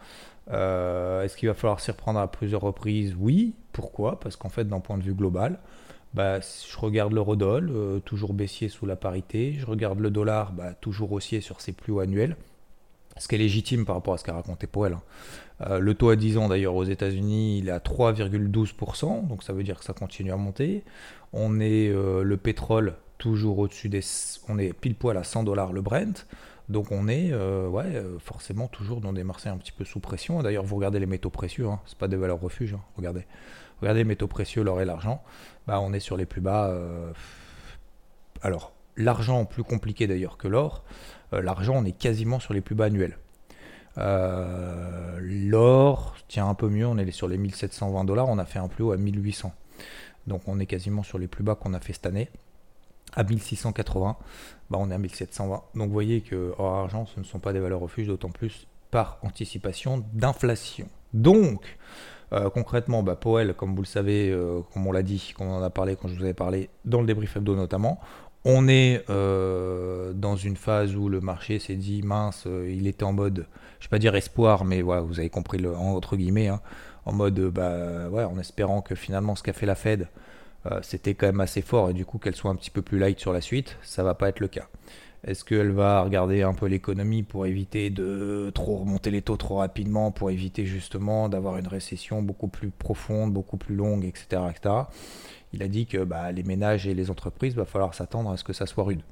Est-ce 0.49 1.37
qu'il 1.37 1.49
va 1.49 1.55
falloir 1.55 1.81
s'y 1.81 1.91
reprendre 1.91 2.19
à 2.19 2.31
plusieurs 2.31 2.62
reprises? 2.62 3.15
Oui. 3.19 3.55
Pourquoi? 3.73 4.21
Parce 4.21 4.37
qu'en 4.37 4.49
fait, 4.49 4.65
d'un 4.65 4.81
point 4.81 4.99
de 4.99 5.03
vue 5.03 5.15
global, 5.15 5.59
bah, 6.15 6.41
je 6.41 6.77
regarde 6.79 7.12
l'eurodoll, 7.12 7.71
euh, 7.75 7.99
toujours 8.00 8.35
baissier 8.35 8.69
sous 8.69 8.85
la 8.85 8.97
parité. 8.97 9.55
Je 9.59 9.65
regarde 9.65 9.99
le 9.99 10.11
dollar, 10.11 10.53
bah, 10.53 10.75
toujours 10.75 11.12
haussier 11.12 11.41
sur 11.41 11.61
ses 11.61 11.73
plus 11.73 11.93
hauts 11.93 12.00
annuels. 12.00 12.37
Ce 13.19 13.29
qui 13.29 13.35
est 13.35 13.39
légitime 13.39 13.85
par 13.85 13.97
rapport 13.97 14.15
à 14.15 14.19
ce 14.19 14.25
qu'a 14.25 14.35
raconté 14.35 14.67
Powell. 14.67 14.94
Hein. 14.94 15.03
Euh, 15.62 15.79
le 15.79 15.94
taux 15.94 16.11
à 16.11 16.17
10 16.17 16.39
ans, 16.39 16.49
d'ailleurs, 16.49 16.75
aux 16.75 16.85
États-Unis, 16.85 17.59
il 17.59 17.69
est 17.69 17.73
à 17.73 17.79
3,12%, 17.79 19.27
donc 19.27 19.43
ça 19.43 19.53
veut 19.53 19.62
dire 19.62 19.79
que 19.79 19.85
ça 19.85 19.93
continue 19.93 20.33
à 20.33 20.37
monter. 20.37 20.83
On 21.33 21.61
est 21.61 21.89
euh, 21.89 22.23
le 22.23 22.37
pétrole 22.37 22.97
toujours 23.19 23.59
au-dessus 23.59 23.89
des. 23.89 24.00
On 24.49 24.59
est 24.59 24.73
pile 24.73 24.94
poil 24.94 25.17
à 25.17 25.25
100 25.25 25.44
dollars 25.44 25.73
le 25.73 25.81
Brent. 25.81 26.27
Donc 26.69 26.93
on 26.93 27.09
est 27.09 27.35
ouais, 27.35 28.03
forcément 28.19 28.69
toujours 28.69 29.00
dans 29.00 29.12
des 29.12 29.25
marchés 29.25 29.49
un 29.49 29.56
petit 29.56 29.73
peu 29.73 29.85
sous 29.85 30.00
pression. 30.00 30.43
D'ailleurs, 30.43 30.64
vous 30.64 30.76
regardez 30.76 31.00
les 31.00 31.06
métaux 31.06 31.31
précieux, 31.31 31.67
hein, 31.67 31.81
c'est 31.87 31.99
pas 31.99 32.09
des 32.09 32.17
valeurs 32.17 32.41
refuges, 32.41 32.75
hein, 32.75 32.81
regardez. 32.97 33.26
Regardez 33.82 34.00
les 34.00 34.05
métaux 34.05 34.29
précieux, 34.29 34.62
l'or 34.62 34.81
et 34.81 34.85
l'argent. 34.85 35.25
Bah, 35.67 35.81
on 35.81 35.93
est 35.93 36.00
sur 36.00 36.17
les 36.17 36.25
plus 36.25 36.41
bas. 36.41 36.69
Euh, 36.69 37.12
alors, 38.41 38.73
l'argent, 38.97 39.44
plus 39.44 39.64
compliqué 39.64 40.06
d'ailleurs 40.06 40.38
que 40.38 40.47
l'or, 40.47 40.85
euh, 41.32 41.43
l'argent, 41.43 41.75
on 41.76 41.85
est 41.85 41.99
quasiment 41.99 42.38
sur 42.38 42.55
les 42.55 42.61
plus 42.61 42.76
bas 42.76 42.85
annuels. 42.85 43.19
Euh, 43.99 45.19
l'or 45.20 46.15
tient 46.29 46.49
un 46.49 46.55
peu 46.55 46.69
mieux, 46.69 46.87
on 46.87 46.97
est 46.97 47.11
sur 47.11 47.26
les 47.26 47.38
1720 47.38 48.05
dollars, 48.05 48.29
on 48.29 48.38
a 48.38 48.44
fait 48.44 48.61
un 48.61 48.69
plus 48.69 48.85
haut 48.85 48.93
à 48.93 48.97
1800. 48.97 49.53
Donc 50.29 50.43
on 50.47 50.61
est 50.61 50.67
quasiment 50.67 51.03
sur 51.03 51.19
les 51.19 51.26
plus 51.26 51.43
bas 51.43 51.56
qu'on 51.56 51.75
a 51.75 51.81
fait 51.81 51.93
cette 51.93 52.06
année. 52.06 52.31
À 53.15 53.25
1680, 53.25 54.17
bah 54.73 54.79
on 54.81 54.91
est 54.91 54.95
à 54.95 54.99
1720. 54.99 55.63
Donc 55.75 55.87
vous 55.87 55.93
voyez 55.93 56.23
que 56.23 56.55
or 56.59 56.75
argent, 56.75 57.07
ce 57.07 57.21
ne 57.21 57.25
sont 57.25 57.39
pas 57.39 57.53
des 57.53 57.61
valeurs 57.61 57.81
refuges, 57.81 58.07
d'autant 58.07 58.31
plus 58.31 58.67
par 58.91 59.19
anticipation 59.23 60.05
d'inflation. 60.13 60.89
Donc, 61.13 61.79
euh, 62.33 62.49
concrètement, 62.49 63.03
bah, 63.03 63.19
comme 63.57 63.75
vous 63.75 63.83
le 63.83 63.87
savez, 63.87 64.31
euh, 64.31 64.61
comme 64.73 64.87
on 64.87 64.93
l'a 64.93 65.03
dit, 65.03 65.35
comme 65.37 65.49
on 65.49 65.57
en 65.57 65.63
a 65.63 65.71
parlé 65.71 65.97
quand 65.97 66.09
je 66.09 66.15
vous 66.15 66.23
avais 66.23 66.35
parlé, 66.35 66.71
dans 66.85 67.01
le 67.01 67.07
débrief 67.07 67.37
hebdo 67.37 67.55
notamment, 67.55 68.01
on 68.45 68.67
est 68.67 69.05
euh, 69.11 70.13
dans 70.15 70.37
une 70.37 70.57
phase 70.57 70.97
où 70.97 71.09
le 71.09 71.21
marché 71.21 71.59
s'est 71.59 71.77
dit 71.77 72.03
mince, 72.03 72.47
il 72.67 72.87
était 72.87 73.05
en 73.05 73.13
mode, 73.13 73.47
je 73.79 73.87
ne 73.87 73.89
vais 73.89 73.91
pas 73.91 73.99
dire 73.99 74.15
espoir, 74.15 74.65
mais 74.65 74.83
voilà, 74.83 75.03
vous 75.03 75.21
avez 75.21 75.31
compris 75.31 75.59
le 75.59 75.77
entre 75.77 76.17
guillemets, 76.17 76.49
hein, 76.49 76.61
en 77.05 77.13
mode, 77.13 77.39
bah, 77.51 78.09
ouais, 78.09 78.25
en 78.25 78.39
espérant 78.39 78.81
que 78.81 78.95
finalement 78.95 79.37
ce 79.37 79.43
qu'a 79.43 79.53
fait 79.53 79.67
la 79.67 79.75
Fed, 79.75 80.09
c'était 80.82 81.14
quand 81.14 81.26
même 81.26 81.41
assez 81.41 81.62
fort 81.62 81.91
et 81.91 81.93
du 81.93 82.05
coup 82.05 82.19
qu'elle 82.19 82.37
soit 82.37 82.50
un 82.50 82.55
petit 82.55 82.70
peu 82.70 82.82
plus 82.82 82.99
light 82.99 83.19
sur 83.19 83.32
la 83.32 83.41
suite, 83.41 83.76
ça 83.82 84.03
va 84.03 84.14
pas 84.14 84.29
être 84.29 84.41
le 84.41 84.49
cas. 84.49 84.69
Est-ce 85.25 85.44
qu'elle 85.44 85.70
va 85.70 86.03
regarder 86.03 86.43
un 86.43 86.53
peu 86.53 86.67
l'économie 86.67 87.23
pour 87.23 87.47
éviter 87.47 87.91
de 87.91 88.50
trop 88.55 88.79
remonter 88.79 89.12
les 89.12 89.23
taux 89.23 89.37
trop 89.37 89.56
rapidement, 89.56 90.11
pour 90.11 90.31
éviter 90.32 90.67
justement 90.67 91.29
d'avoir 91.29 91.59
une 91.59 91.69
récession 91.69 92.23
beaucoup 92.23 92.49
plus 92.49 92.70
profonde, 92.70 93.32
beaucoup 93.32 93.56
plus 93.56 93.76
longue, 93.76 94.05
etc. 94.05 94.43
Il 95.53 95.62
a 95.62 95.69
dit 95.69 95.87
que 95.87 96.03
bah, 96.03 96.32
les 96.32 96.43
ménages 96.43 96.88
et 96.88 96.94
les 96.94 97.08
entreprises, 97.08 97.55
va 97.55 97.65
falloir 97.65 97.94
s'attendre 97.94 98.31
à 98.31 98.37
ce 98.37 98.43
que 98.43 98.53
ça 98.53 98.67
soit 98.67 98.82
rude. 98.82 99.03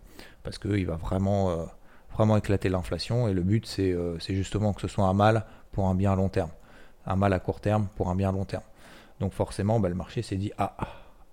Parce 0.43 0.58
qu'il 0.58 0.85
va 0.85 0.96
vraiment, 0.96 1.50
euh, 1.50 1.64
vraiment 2.12 2.37
éclater 2.37 2.69
l'inflation 2.69 3.29
et 3.29 3.32
le 3.32 3.43
but 3.43 3.76
euh, 3.79 4.17
c'est 4.19 4.35
justement 4.35 4.73
que 4.73 4.81
ce 4.81 4.88
soit 4.88 5.05
un 5.05 5.14
mal 5.14 5.46
pour 5.70 5.87
un 5.87 5.94
bien 5.94 6.12
à 6.14 6.17
long 6.17 6.29
terme. 6.29 6.50
Un 7.06 7.14
mal 7.14 7.32
à 7.32 7.38
court 7.38 7.61
terme 7.61 7.87
pour 7.94 8.11
un 8.11 8.17
bien 8.17 8.31
à 8.31 8.32
long 8.32 8.44
terme. 8.44 8.64
Donc 9.20 9.32
forcément, 9.32 9.79
bah, 9.79 9.88
le 9.88 9.94
marché 9.94 10.23
s'est 10.23 10.37
dit, 10.37 10.50
ah, 10.58 10.75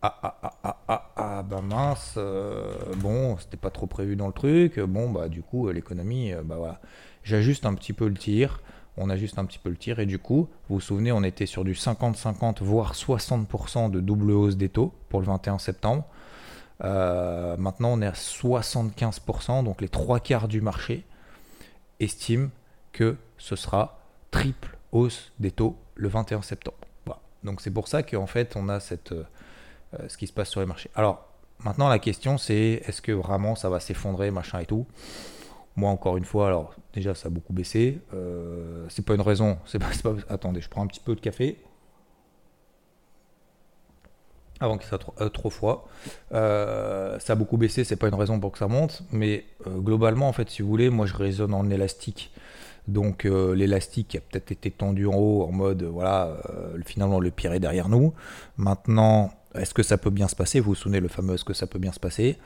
ah 0.02 0.20
ah, 0.22 0.38
ah, 0.44 0.54
ah, 0.64 0.78
ah, 0.88 0.88
ah, 0.88 1.12
ah, 1.16 1.44
bah 1.44 1.62
mince, 1.62 2.16
euh, 2.18 2.72
bon, 2.98 3.38
c'était 3.38 3.58
pas 3.58 3.72
trop 3.72 3.88
prévu 3.88 4.16
dans 4.16 4.28
le 4.28 4.34
truc, 4.34 4.80
bon, 4.80 5.10
bah 5.10 5.28
du 5.28 5.42
coup, 5.42 5.70
l'économie, 5.70 6.34
euh, 6.34 6.44
bah 6.44 6.56
voilà. 6.58 6.80
J'ajuste 7.24 7.66
un 7.66 7.74
petit 7.74 7.94
peu 7.94 8.08
le 8.08 8.14
tir, 8.14 8.62
on 8.96 9.10
ajuste 9.10 9.40
un 9.40 9.46
petit 9.46 9.60
peu 9.60 9.70
le 9.70 9.76
tir, 9.76 10.00
et 10.00 10.06
du 10.06 10.20
coup, 10.20 10.50
vous 10.70 10.76
vous 10.76 10.82
souvenez, 10.82 11.12
on 11.12 11.24
était 11.24 11.48
sur 11.48 11.64
du 11.64 11.74
50-50, 11.74 12.62
voire 12.62 12.94
60% 12.94 13.90
de 13.90 14.00
double 14.00 14.32
hausse 14.32 14.56
des 14.56 14.70
taux 14.70 14.94
pour 15.10 15.20
le 15.20 15.26
21 15.26 15.58
septembre. 15.58 16.06
Euh, 16.84 17.58
maintenant, 17.58 17.90
on 17.94 18.02
est 18.02 18.08
à 18.08 18.12
75%, 18.12 19.64
donc 19.64 19.82
les 19.82 19.90
trois 19.90 20.20
quarts 20.20 20.48
du 20.48 20.62
marché 20.62 21.06
estiment 22.00 22.50
que 22.92 23.18
ce 23.40 23.56
sera 23.56 24.00
triple 24.30 24.78
hausse 24.92 25.32
des 25.40 25.52
taux 25.52 25.76
le 25.96 26.08
21 26.08 26.44
septembre. 26.44 26.78
Donc 27.44 27.62
c'est 27.62 27.72
pour 27.72 27.88
ça 27.88 28.04
qu'en 28.04 28.28
fait, 28.28 28.56
on 28.56 28.68
a 28.70 28.80
cette 28.80 29.12
euh, 29.12 29.24
ce 30.08 30.18
qui 30.18 30.28
se 30.28 30.34
passe 30.34 30.50
sur 30.50 30.60
les 30.60 30.68
marchés. 30.68 30.90
Alors, 30.96 31.28
maintenant, 31.64 31.90
la 31.90 32.00
question, 32.00 32.38
c'est 32.38 32.82
est-ce 32.86 33.02
que 33.02 33.12
vraiment 33.12 33.56
ça 33.56 33.70
va 33.70 33.80
s'effondrer, 33.80 34.32
machin 34.32 34.60
et 34.60 34.66
tout? 34.66 34.86
Moi, 35.78 35.92
encore 35.92 36.18
une 36.18 36.26
fois, 36.26 36.48
alors, 36.48 36.74
déjà, 36.94 37.14
ça 37.14 37.28
a 37.28 37.30
beaucoup 37.30 37.54
baissé. 37.54 38.02
Euh, 38.14 38.88
c'est 38.90 39.06
pas 39.06 39.14
une 39.14 39.22
raison. 39.22 39.60
C'est 39.68 39.78
pas, 39.78 39.92
Attendez, 40.28 40.60
je 40.60 40.70
prends 40.70 40.84
un 40.84 40.88
petit 40.88 41.00
peu 41.00 41.14
de 41.14 41.22
café. 41.22 41.58
Avant 44.60 44.80
qu'il 44.80 44.88
soit 44.88 44.98
trop, 44.98 45.14
euh, 45.22 45.52
froid. 45.52 45.88
ça 46.32 47.34
a 47.34 47.36
beaucoup 47.36 47.58
baissé, 47.58 47.84
c'est 47.84 47.96
pas 47.96 48.08
une 48.08 48.16
raison 48.16 48.40
pour 48.40 48.52
que 48.52 48.58
ça 48.58 48.68
monte. 48.68 49.04
Mais 49.12 49.46
globalement, 49.68 50.28
en 50.28 50.34
fait, 50.34 50.50
si 50.50 50.64
vous 50.64 50.68
voulez, 50.68 50.90
moi, 50.90 51.06
je 51.06 51.14
raisonne 51.14 51.54
en 51.54 51.70
élastique. 51.70 52.32
Donc 52.88 53.26
l'élastique 53.26 54.16
a 54.16 54.22
peut-être 54.22 54.50
été 54.54 54.72
tendu 54.72 55.08
en 55.08 55.14
haut 55.14 55.44
en 55.44 55.52
mode 55.52 55.84
voilà 55.84 56.38
finalement 56.86 57.20
le 57.20 57.32
pire 57.32 57.52
est 57.52 57.60
derrière 57.60 57.90
nous. 57.90 58.14
Maintenant 58.56 59.34
est-ce 59.60 59.74
que 59.74 59.84
ça 59.84 59.98
peut 59.98 60.10
bien 60.10 60.28
se 60.28 60.36
passer? 60.36 60.60
Vous 60.60 60.72
vous 60.72 60.76
souvenez 60.76 61.00
le 61.00 61.08
fameux 61.08 61.36
est-ce 61.36 61.46
que 61.46 61.54
ça 61.54 61.68
peut 61.68 61.80
bien 61.80 61.92
se 61.92 62.00
passer? 62.00 62.38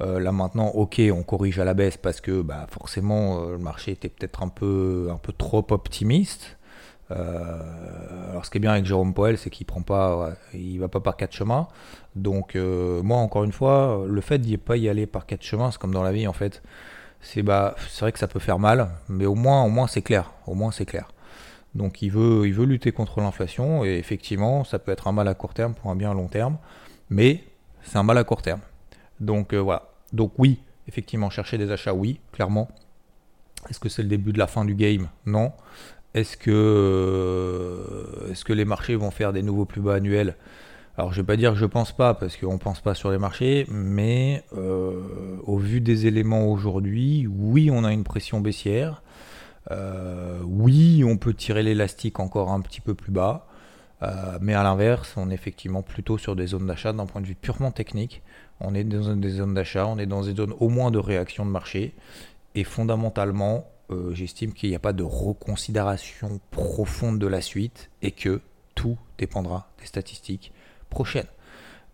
Euh, 0.00 0.20
Là 0.20 0.32
maintenant, 0.32 0.68
ok, 0.68 1.00
on 1.12 1.22
corrige 1.22 1.58
à 1.58 1.64
la 1.64 1.74
baisse 1.74 1.96
parce 1.96 2.20
que 2.20 2.42
bah, 2.42 2.66
forcément 2.70 3.42
euh, 3.42 3.52
le 3.52 3.58
marché 3.58 3.92
était 3.92 4.08
peut-être 4.08 4.42
un 4.42 4.48
peu, 4.48 5.08
trop 5.38 5.66
optimiste. 5.70 6.56
Euh, 7.10 8.30
alors 8.30 8.46
ce 8.46 8.50
qui 8.50 8.58
est 8.58 8.60
bien 8.60 8.72
avec 8.72 8.86
Jérôme 8.86 9.12
Poel, 9.12 9.36
c'est 9.36 9.50
qu'il 9.50 9.66
prend 9.66 9.82
pas, 9.82 10.34
il 10.54 10.78
va 10.78 10.88
pas 10.88 11.00
par 11.00 11.16
quatre 11.16 11.32
chemins. 11.32 11.68
Donc 12.16 12.56
moi 12.56 13.18
encore 13.18 13.44
une 13.44 13.52
fois, 13.52 14.04
le 14.06 14.20
fait 14.20 14.38
d'y 14.38 14.56
pas 14.56 14.76
y 14.76 14.88
aller 14.88 15.06
par 15.06 15.26
quatre 15.26 15.42
chemins, 15.42 15.70
c'est 15.70 15.78
comme 15.78 15.92
dans 15.92 16.02
la 16.02 16.12
vie 16.12 16.26
en 16.26 16.32
fait. 16.32 16.62
C'est 17.20 17.42
bah, 17.42 17.76
c'est 17.88 18.00
vrai 18.00 18.12
que 18.12 18.18
ça 18.18 18.28
peut 18.28 18.40
faire 18.40 18.58
mal, 18.58 18.88
mais 19.08 19.26
au 19.26 19.34
moins, 19.34 19.62
au 19.64 19.68
moins 19.68 19.86
c'est 19.86 20.02
clair. 20.02 20.32
Au 20.46 20.54
moins 20.54 20.72
c'est 20.72 20.86
clair. 20.86 21.08
Donc 21.74 22.02
il 22.02 22.10
veut, 22.10 22.46
lutter 22.46 22.92
contre 22.92 23.20
l'inflation 23.20 23.84
et 23.84 23.96
effectivement, 23.96 24.64
ça 24.64 24.78
peut 24.78 24.92
être 24.92 25.08
un 25.08 25.12
mal 25.12 25.28
à 25.28 25.34
court 25.34 25.54
terme 25.54 25.74
pour 25.74 25.90
un 25.90 25.96
bien 25.96 26.10
à 26.10 26.14
long 26.14 26.28
terme, 26.28 26.58
mais 27.08 27.44
c'est 27.82 27.96
un 27.96 28.02
mal 28.02 28.18
à 28.18 28.24
court 28.24 28.42
terme. 28.42 28.60
Donc 29.20 29.54
euh, 29.54 29.58
voilà. 29.58 29.90
Donc 30.12 30.32
oui, 30.38 30.60
effectivement, 30.86 31.30
chercher 31.30 31.58
des 31.58 31.70
achats, 31.70 31.94
oui, 31.94 32.20
clairement. 32.32 32.68
Est-ce 33.70 33.80
que 33.80 33.88
c'est 33.88 34.02
le 34.02 34.08
début 34.08 34.32
de 34.32 34.38
la 34.38 34.46
fin 34.46 34.64
du 34.64 34.74
game? 34.74 35.08
Non. 35.24 35.52
Est-ce 36.14 36.36
que, 36.36 36.50
euh, 36.50 38.30
est 38.30 38.44
que 38.44 38.52
les 38.52 38.66
marchés 38.66 38.96
vont 38.96 39.10
faire 39.10 39.32
des 39.32 39.42
nouveaux 39.42 39.64
plus 39.64 39.80
bas 39.80 39.94
annuels? 39.94 40.36
Alors 40.98 41.12
je 41.12 41.22
vais 41.22 41.26
pas 41.26 41.36
dire 41.36 41.52
que 41.52 41.58
je 41.58 41.64
pense 41.64 41.92
pas 41.92 42.12
parce 42.12 42.36
qu'on 42.36 42.58
pense 42.58 42.80
pas 42.80 42.94
sur 42.94 43.10
les 43.10 43.16
marchés, 43.16 43.66
mais 43.70 44.44
euh, 44.54 45.38
au 45.44 45.56
vu 45.56 45.80
des 45.80 46.06
éléments 46.06 46.46
aujourd'hui, 46.48 47.26
oui 47.26 47.70
on 47.72 47.84
a 47.84 47.92
une 47.92 48.04
pression 48.04 48.40
baissière. 48.40 49.02
Euh, 49.70 50.40
oui, 50.44 51.04
on 51.04 51.16
peut 51.16 51.34
tirer 51.34 51.62
l'élastique 51.62 52.20
encore 52.20 52.50
un 52.50 52.60
petit 52.60 52.80
peu 52.80 52.94
plus 52.94 53.12
bas, 53.12 53.46
euh, 54.02 54.38
mais 54.40 54.54
à 54.54 54.62
l'inverse, 54.62 55.14
on 55.16 55.30
est 55.30 55.34
effectivement 55.34 55.82
plutôt 55.82 56.18
sur 56.18 56.34
des 56.34 56.48
zones 56.48 56.66
d'achat 56.66 56.92
d'un 56.92 57.06
point 57.06 57.20
de 57.20 57.26
vue 57.26 57.34
purement 57.34 57.70
technique. 57.70 58.22
On 58.60 58.74
est 58.74 58.84
dans 58.84 59.16
des 59.16 59.30
zones 59.30 59.54
d'achat, 59.54 59.86
on 59.86 59.98
est 59.98 60.06
dans 60.06 60.22
des 60.22 60.34
zones 60.34 60.54
au 60.58 60.68
moins 60.68 60.90
de 60.90 60.98
réaction 60.98 61.46
de 61.46 61.50
marché, 61.50 61.94
et 62.54 62.64
fondamentalement, 62.64 63.66
euh, 63.90 64.14
j'estime 64.14 64.52
qu'il 64.52 64.70
n'y 64.70 64.76
a 64.76 64.80
pas 64.80 64.92
de 64.92 65.02
reconsidération 65.02 66.40
profonde 66.50 67.18
de 67.18 67.26
la 67.26 67.40
suite 67.40 67.90
et 68.02 68.10
que 68.10 68.40
tout 68.74 68.98
dépendra 69.18 69.70
des 69.78 69.86
statistiques 69.86 70.52
prochaines. 70.90 71.26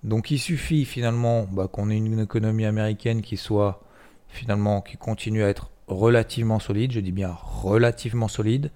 Donc 0.04 0.30
il 0.30 0.38
suffit 0.38 0.84
finalement 0.84 1.46
bah, 1.50 1.68
qu'on 1.70 1.90
ait 1.90 1.96
une 1.96 2.20
économie 2.20 2.64
américaine 2.64 3.20
qui 3.20 3.36
soit 3.36 3.82
finalement 4.28 4.80
qui 4.80 4.96
continue 4.96 5.42
à 5.42 5.48
être 5.48 5.70
relativement 5.88 6.58
solide, 6.58 6.92
je 6.92 7.00
dis 7.00 7.12
bien 7.12 7.36
relativement 7.42 8.28
solide, 8.28 8.70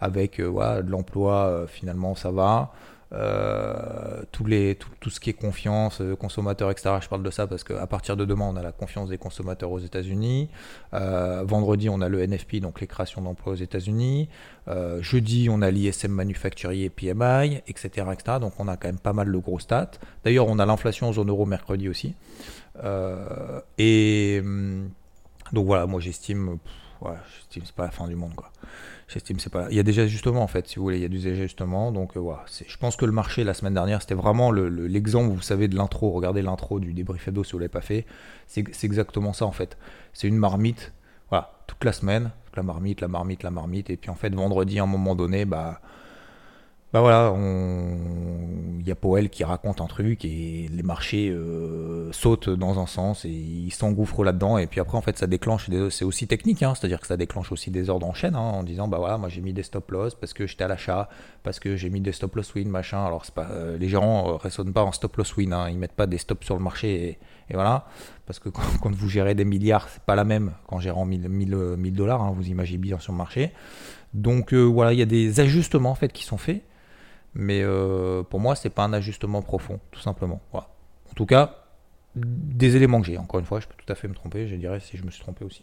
avec 0.00 0.40
euh, 0.40 0.82
de 0.82 0.90
l'emploi, 0.90 1.46
euh, 1.46 1.66
finalement 1.66 2.14
ça 2.14 2.30
va. 2.30 2.72
euh, 3.12 4.22
les, 4.46 4.76
tout, 5.00 5.10
ce 5.10 5.20
qui 5.20 5.30
est 5.30 5.32
confiance, 5.32 6.02
consommateurs, 6.18 6.70
etc. 6.70 6.96
Je 7.00 7.08
parle 7.08 7.22
de 7.22 7.30
ça 7.30 7.46
parce 7.46 7.62
qu'à 7.62 7.86
partir 7.86 8.16
de 8.16 8.24
demain, 8.24 8.46
on 8.52 8.56
a 8.56 8.62
la 8.62 8.72
confiance 8.72 9.08
des 9.08 9.16
consommateurs 9.16 9.70
aux 9.70 9.78
États-Unis. 9.78 10.50
Vendredi, 10.92 11.88
on 11.88 12.00
a 12.00 12.08
le 12.08 12.20
NFP, 12.26 12.56
donc 12.56 12.80
les 12.80 12.86
créations 12.88 13.22
d'emplois 13.22 13.52
aux 13.52 13.56
États-Unis. 13.56 14.28
jeudi, 15.00 15.48
on 15.50 15.62
a 15.62 15.70
l'ISM 15.70 16.10
manufacturier 16.10 16.90
PMI, 16.90 17.62
etc., 17.68 18.08
etc. 18.12 18.38
Donc 18.40 18.54
on 18.58 18.66
a 18.66 18.76
quand 18.76 18.88
même 18.88 18.98
pas 18.98 19.12
mal 19.12 19.30
de 19.32 19.38
gros 19.38 19.60
stats. 19.60 19.92
D'ailleurs, 20.24 20.48
on 20.48 20.58
a 20.58 20.66
l'inflation 20.66 21.08
en 21.08 21.12
zone 21.12 21.28
euro 21.28 21.46
mercredi 21.46 21.88
aussi. 21.88 22.14
et 23.78 24.40
hum, 24.42 24.90
donc 25.52 25.66
voilà, 25.66 25.86
moi 25.86 26.00
j'estime, 26.00 26.58
ouais, 27.00 27.14
j'estime 27.36 27.62
c'est 27.64 27.74
pas 27.74 27.84
la 27.84 27.90
fin 27.90 28.06
du 28.06 28.16
monde 28.16 28.34
quoi. 28.34 28.50
J'estime 29.08 29.38
c'est 29.38 29.50
pas. 29.50 29.68
Il 29.70 29.76
y 29.76 29.80
a 29.80 29.84
des 29.84 29.98
ajustements 30.00 30.42
en 30.42 30.48
fait, 30.48 30.66
si 30.66 30.76
vous 30.76 30.82
voulez, 30.82 30.98
il 30.98 31.02
y 31.02 31.04
a 31.04 31.08
des 31.08 31.26
ajustements. 31.28 31.92
Donc 31.92 32.16
euh, 32.16 32.20
voilà, 32.20 32.44
je 32.66 32.76
pense 32.76 32.96
que 32.96 33.04
le 33.04 33.12
marché 33.12 33.44
la 33.44 33.54
semaine 33.54 33.74
dernière, 33.74 34.00
c'était 34.00 34.14
vraiment 34.14 34.50
l'exemple, 34.50 35.32
vous 35.32 35.42
savez, 35.42 35.68
de 35.68 35.76
l'intro. 35.76 36.10
Regardez 36.10 36.42
l'intro 36.42 36.80
du 36.80 36.92
débrief 36.92 37.28
Edo 37.28 37.44
si 37.44 37.52
vous 37.52 37.58
l'avez 37.58 37.68
pas 37.68 37.80
fait. 37.80 38.04
C'est 38.46 38.84
exactement 38.84 39.32
ça 39.32 39.46
en 39.46 39.52
fait. 39.52 39.76
C'est 40.12 40.26
une 40.26 40.38
marmite, 40.38 40.92
voilà, 41.30 41.52
toute 41.66 41.84
la 41.84 41.92
semaine, 41.92 42.30
la 42.56 42.62
marmite, 42.62 43.00
la 43.00 43.08
marmite, 43.08 43.42
la 43.42 43.50
marmite. 43.50 43.90
Et 43.90 43.96
puis 43.96 44.10
en 44.10 44.14
fait, 44.16 44.34
vendredi, 44.34 44.78
à 44.80 44.82
un 44.82 44.86
moment 44.86 45.14
donné, 45.14 45.44
bah 45.44 45.80
bah 46.92 47.00
voilà, 47.00 47.34
il 47.36 48.86
y 48.86 48.92
a 48.92 48.94
Powell 48.94 49.28
qui 49.28 49.42
raconte 49.42 49.80
un 49.80 49.86
truc 49.86 50.24
et 50.24 50.68
les 50.70 50.82
marchés 50.84 51.28
euh, 51.30 52.12
sautent 52.12 52.48
dans 52.48 52.78
un 52.78 52.86
sens 52.86 53.24
et 53.24 53.30
ils 53.30 53.72
s'engouffrent 53.72 54.22
là-dedans. 54.22 54.58
Et 54.58 54.68
puis 54.68 54.78
après, 54.78 54.96
en 54.96 55.00
fait, 55.00 55.18
ça 55.18 55.26
déclenche, 55.26 55.68
c'est 55.90 56.04
aussi 56.04 56.28
technique, 56.28 56.62
hein. 56.62 56.74
c'est-à-dire 56.76 57.00
que 57.00 57.08
ça 57.08 57.16
déclenche 57.16 57.50
aussi 57.50 57.72
des 57.72 57.90
ordres 57.90 58.06
en 58.06 58.14
chaîne 58.14 58.36
hein, 58.36 58.38
en 58.38 58.62
disant 58.62 58.86
bah 58.86 58.98
voilà, 58.98 59.18
moi 59.18 59.28
j'ai 59.28 59.40
mis 59.40 59.52
des 59.52 59.64
stop 59.64 59.90
loss 59.90 60.14
parce 60.14 60.32
que 60.32 60.46
j'étais 60.46 60.62
à 60.62 60.68
l'achat, 60.68 61.08
parce 61.42 61.58
que 61.58 61.74
j'ai 61.74 61.90
mis 61.90 62.00
des 62.00 62.12
stop 62.12 62.36
loss 62.36 62.54
win, 62.54 62.68
machin. 62.68 63.04
Alors, 63.04 63.24
pas, 63.34 63.48
euh, 63.50 63.76
les 63.76 63.88
gérants 63.88 64.28
ne 64.28 64.32
euh, 64.34 64.36
raisonnent 64.36 64.72
pas 64.72 64.84
en 64.84 64.92
stop 64.92 65.16
loss 65.16 65.36
win, 65.36 65.52
hein. 65.52 65.68
ils 65.68 65.78
mettent 65.78 65.90
pas 65.92 66.06
des 66.06 66.18
stops 66.18 66.46
sur 66.46 66.56
le 66.56 66.62
marché 66.62 67.18
et, 67.50 67.54
voilà. 67.54 67.88
Parce 68.26 68.38
que 68.38 68.48
quand, 68.48 68.94
vous 68.94 69.08
gérez 69.08 69.34
des 69.34 69.44
milliards, 69.44 69.88
c'est 69.88 70.02
pas 70.02 70.14
la 70.14 70.24
même 70.24 70.52
qu'en 70.68 70.78
gérant 70.78 71.04
1000 71.04 71.92
dollars, 71.92 72.32
vous 72.32 72.46
imaginez 72.46 72.78
bien 72.78 73.00
sur 73.00 73.12
le 73.12 73.18
marché. 73.18 73.52
Donc 74.14 74.54
voilà, 74.54 74.92
il 74.92 74.98
y 75.00 75.02
a 75.02 75.06
des 75.06 75.40
ajustements 75.40 75.90
en 75.90 75.94
fait 75.96 76.12
qui 76.12 76.24
sont 76.24 76.38
faits. 76.38 76.62
Mais 77.38 77.60
euh, 77.62 78.22
pour 78.22 78.40
moi, 78.40 78.54
c'est 78.56 78.70
pas 78.70 78.84
un 78.84 78.94
ajustement 78.94 79.42
profond, 79.42 79.78
tout 79.90 80.00
simplement. 80.00 80.40
En 80.54 81.14
tout 81.14 81.26
cas, 81.26 81.66
des 82.14 82.76
éléments 82.76 83.02
que 83.02 83.06
j'ai. 83.06 83.18
Encore 83.18 83.40
une 83.40 83.46
fois, 83.46 83.60
je 83.60 83.66
peux 83.66 83.74
tout 83.76 83.92
à 83.92 83.94
fait 83.94 84.08
me 84.08 84.14
tromper, 84.14 84.48
je 84.48 84.56
dirais 84.56 84.80
si 84.80 84.96
je 84.96 85.04
me 85.04 85.10
suis 85.10 85.20
trompé 85.20 85.44
aussi. 85.44 85.62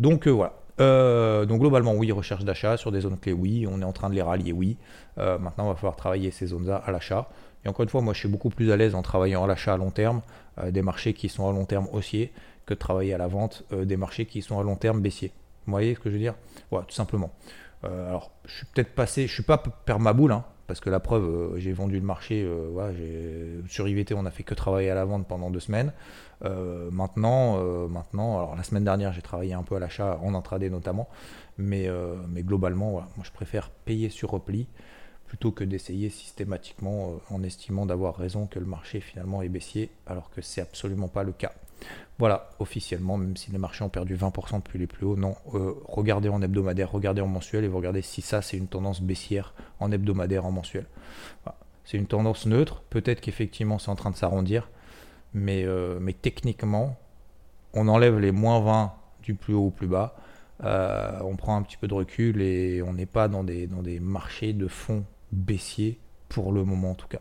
Donc 0.00 0.26
euh, 0.26 0.30
voilà. 0.30 0.54
Euh, 0.80 1.44
donc 1.44 1.60
globalement, 1.60 1.92
oui, 1.94 2.10
recherche 2.12 2.44
d'achat 2.44 2.78
sur 2.78 2.92
des 2.92 3.02
zones 3.02 3.18
clés, 3.18 3.34
oui. 3.34 3.66
On 3.70 3.82
est 3.82 3.84
en 3.84 3.92
train 3.92 4.08
de 4.08 4.14
les 4.14 4.22
rallier, 4.22 4.52
oui. 4.52 4.78
maintenant, 5.18 5.66
il 5.66 5.68
va 5.68 5.74
falloir 5.74 5.96
travailler 5.96 6.30
ces 6.30 6.46
zones-là 6.46 6.76
à 6.76 6.90
l'achat. 6.90 7.28
Et 7.66 7.68
encore 7.68 7.82
une 7.82 7.90
fois, 7.90 8.00
moi, 8.00 8.14
je 8.14 8.20
suis 8.20 8.28
beaucoup 8.28 8.48
plus 8.48 8.72
à 8.72 8.76
l'aise 8.76 8.94
en 8.94 9.02
travaillant 9.02 9.44
à 9.44 9.46
l'achat 9.46 9.74
à 9.74 9.76
long 9.76 9.90
terme, 9.90 10.22
des 10.66 10.82
marchés 10.82 11.12
qui 11.12 11.28
sont 11.28 11.46
à 11.46 11.52
long 11.52 11.66
terme 11.66 11.88
haussiers, 11.92 12.32
que 12.64 12.72
de 12.72 12.78
travailler 12.78 13.12
à 13.12 13.18
la 13.18 13.26
vente 13.26 13.64
des 13.70 13.98
marchés 13.98 14.24
qui 14.24 14.40
sont 14.40 14.58
à 14.58 14.62
long 14.62 14.76
terme 14.76 15.02
baissiers. 15.02 15.32
Vous 15.66 15.72
voyez 15.72 15.94
ce 15.94 16.00
que 16.00 16.08
je 16.08 16.14
veux 16.14 16.20
dire? 16.20 16.34
Voilà, 16.70 16.86
tout 16.86 16.94
simplement. 16.94 17.32
alors, 17.82 18.30
je 18.46 18.56
suis 18.56 18.66
peut-être 18.66 18.94
passé, 18.94 19.26
je 19.26 19.34
suis 19.34 19.42
pas 19.42 19.58
permaboule, 19.58 20.32
hein, 20.32 20.44
parce 20.66 20.80
que 20.80 20.90
la 20.90 21.00
preuve, 21.00 21.24
euh, 21.24 21.58
j'ai 21.58 21.72
vendu 21.72 21.98
le 21.98 22.04
marché, 22.04 22.42
euh, 22.44 23.62
sur 23.68 23.86
IVT, 23.88 24.14
on 24.14 24.26
a 24.26 24.30
fait 24.30 24.42
que 24.42 24.54
travailler 24.54 24.90
à 24.90 24.94
la 24.94 25.04
vente 25.04 25.26
pendant 25.26 25.50
deux 25.50 25.60
semaines. 25.60 25.92
Euh, 26.44 26.90
maintenant, 26.90 27.58
maintenant, 27.88 28.38
alors 28.38 28.56
la 28.56 28.62
semaine 28.62 28.84
dernière, 28.84 29.12
j'ai 29.12 29.22
travaillé 29.22 29.54
un 29.54 29.62
peu 29.62 29.76
à 29.76 29.78
l'achat, 29.78 30.18
en 30.22 30.34
intraday 30.34 30.70
notamment, 30.70 31.08
mais, 31.58 31.88
mais 32.28 32.42
globalement, 32.42 32.92
moi 32.92 33.22
je 33.22 33.30
préfère 33.30 33.70
payer 33.70 34.10
sur 34.10 34.30
repli 34.30 34.68
plutôt 35.26 35.50
que 35.50 35.64
d'essayer 35.64 36.08
systématiquement 36.08 37.14
en 37.30 37.42
estimant 37.42 37.84
d'avoir 37.84 38.14
raison 38.16 38.46
que 38.46 38.60
le 38.60 38.66
marché 38.66 39.00
finalement 39.00 39.42
est 39.42 39.48
baissier, 39.48 39.90
alors 40.06 40.30
que 40.30 40.40
c'est 40.40 40.60
absolument 40.60 41.08
pas 41.08 41.24
le 41.24 41.32
cas. 41.32 41.52
Voilà, 42.18 42.48
officiellement, 42.60 43.18
même 43.18 43.36
si 43.36 43.50
les 43.50 43.58
marchés 43.58 43.84
ont 43.84 43.90
perdu 43.90 44.16
20% 44.16 44.58
depuis 44.58 44.78
les 44.78 44.86
plus 44.86 45.04
hauts, 45.04 45.16
non, 45.16 45.36
euh, 45.54 45.74
regardez 45.84 46.30
en 46.30 46.40
hebdomadaire, 46.40 46.90
regardez 46.90 47.20
en 47.20 47.26
mensuel 47.26 47.64
et 47.64 47.68
vous 47.68 47.76
regardez 47.76 48.00
si 48.00 48.22
ça 48.22 48.40
c'est 48.40 48.56
une 48.56 48.68
tendance 48.68 49.02
baissière 49.02 49.52
en 49.80 49.92
hebdomadaire, 49.92 50.46
en 50.46 50.50
mensuel. 50.50 50.86
C'est 51.84 51.98
une 51.98 52.06
tendance 52.06 52.46
neutre, 52.46 52.82
peut-être 52.88 53.20
qu'effectivement 53.20 53.78
c'est 53.78 53.90
en 53.90 53.96
train 53.96 54.10
de 54.10 54.16
s'arrondir, 54.16 54.70
mais, 55.34 55.64
euh, 55.64 55.98
mais 56.00 56.14
techniquement, 56.14 56.96
on 57.74 57.86
enlève 57.86 58.18
les 58.18 58.32
moins 58.32 58.60
20 58.60 58.94
du 59.22 59.34
plus 59.34 59.52
haut 59.52 59.66
au 59.66 59.70
plus 59.70 59.86
bas, 59.86 60.16
euh, 60.64 61.20
on 61.22 61.36
prend 61.36 61.54
un 61.56 61.62
petit 61.62 61.76
peu 61.76 61.86
de 61.86 61.92
recul 61.92 62.40
et 62.40 62.80
on 62.80 62.94
n'est 62.94 63.04
pas 63.04 63.28
dans 63.28 63.44
des, 63.44 63.66
dans 63.66 63.82
des 63.82 64.00
marchés 64.00 64.54
de 64.54 64.68
fonds 64.68 65.04
baissiers 65.32 66.00
pour 66.30 66.50
le 66.50 66.64
moment 66.64 66.92
en 66.92 66.94
tout 66.94 67.08
cas. 67.08 67.20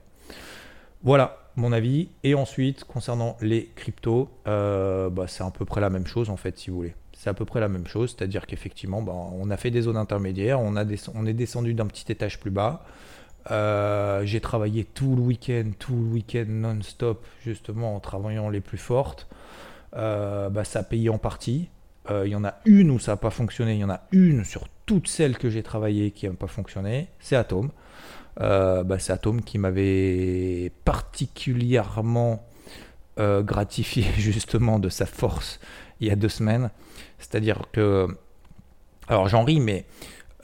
Voilà, 1.04 1.45
mon 1.56 1.72
avis. 1.72 2.10
Et 2.24 2.36
ensuite, 2.36 2.84
concernant 2.84 3.38
les 3.42 3.70
cryptos, 3.76 4.30
euh, 4.48 5.10
bah, 5.10 5.26
c'est 5.28 5.44
à 5.44 5.52
peu 5.52 5.66
près 5.66 5.82
la 5.82 5.90
même 5.90 6.08
chose 6.08 6.30
en 6.30 6.38
fait, 6.38 6.58
si 6.58 6.70
vous 6.70 6.78
voulez. 6.78 6.96
C'est 7.14 7.30
à 7.30 7.34
peu 7.34 7.46
près 7.46 7.60
la 7.60 7.70
même 7.70 7.88
chose, 7.88 8.16
c'est-à-dire 8.16 8.46
qu'effectivement, 8.46 9.02
bah, 9.02 9.14
on 9.14 9.50
a 9.50 9.58
fait 9.58 9.72
des 9.72 9.82
zones 9.82 9.98
intermédiaires, 9.98 10.60
on, 10.60 10.76
est 10.76 11.34
descendu 11.34 11.74
d'un 11.74 11.88
petit 11.88 12.12
étage 12.12 12.40
plus 12.40 12.52
bas. 12.52 12.84
Euh, 13.52 14.26
j'ai 14.26 14.42
travaillé 14.42 14.84
tout 14.84 15.16
le 15.16 15.22
week-end, 15.22 15.72
tout 15.80 15.96
le 15.96 16.14
week-end 16.14 16.46
non-stop, 16.48 17.26
justement 17.44 17.96
en 17.96 18.00
travaillant 18.00 18.50
les 18.50 18.62
plus 18.62 18.78
fortes. 18.78 19.28
Euh, 19.96 20.50
bah, 20.50 20.66
ça 20.66 20.80
a 20.80 20.84
payé 20.84 21.10
en 21.10 21.18
partie. 21.18 21.70
Il 22.08 22.30
y 22.30 22.36
en 22.36 22.46
a 22.46 22.54
une 22.66 22.92
où 22.92 23.00
ça 23.00 23.14
n'a 23.14 23.18
pas 23.18 23.32
fonctionné, 23.32 23.74
il 23.74 23.80
y 23.80 23.84
en 23.84 23.90
a 23.90 24.02
une 24.12 24.44
sur 24.44 24.68
toutes 24.86 25.08
celles 25.08 25.40
que 25.40 25.50
j'ai 25.50 25.64
travaillées 25.64 26.12
qui 26.12 26.28
n'a 26.28 26.36
pas 26.36 26.46
fonctionné, 26.46 27.08
c'est 27.20 27.36
Atom. 27.36 27.72
Euh, 28.42 28.84
bah, 28.84 29.00
c'est 29.00 29.14
Atom 29.14 29.42
qui 29.42 29.58
m'avait 29.58 30.72
particulièrement 30.84 32.46
euh, 33.18 33.42
gratifié 33.42 34.04
justement 34.18 34.78
de 34.78 34.90
sa 34.90 35.06
force 35.06 35.60
il 36.02 36.08
y 36.08 36.12
a 36.12 36.16
deux 36.16 36.30
semaines. 36.30 36.72
C'est-à-dire 37.18 37.64
que, 37.72 38.08
alors 39.08 39.28
j'en 39.28 39.44
ris, 39.44 39.60
mais 39.60 39.86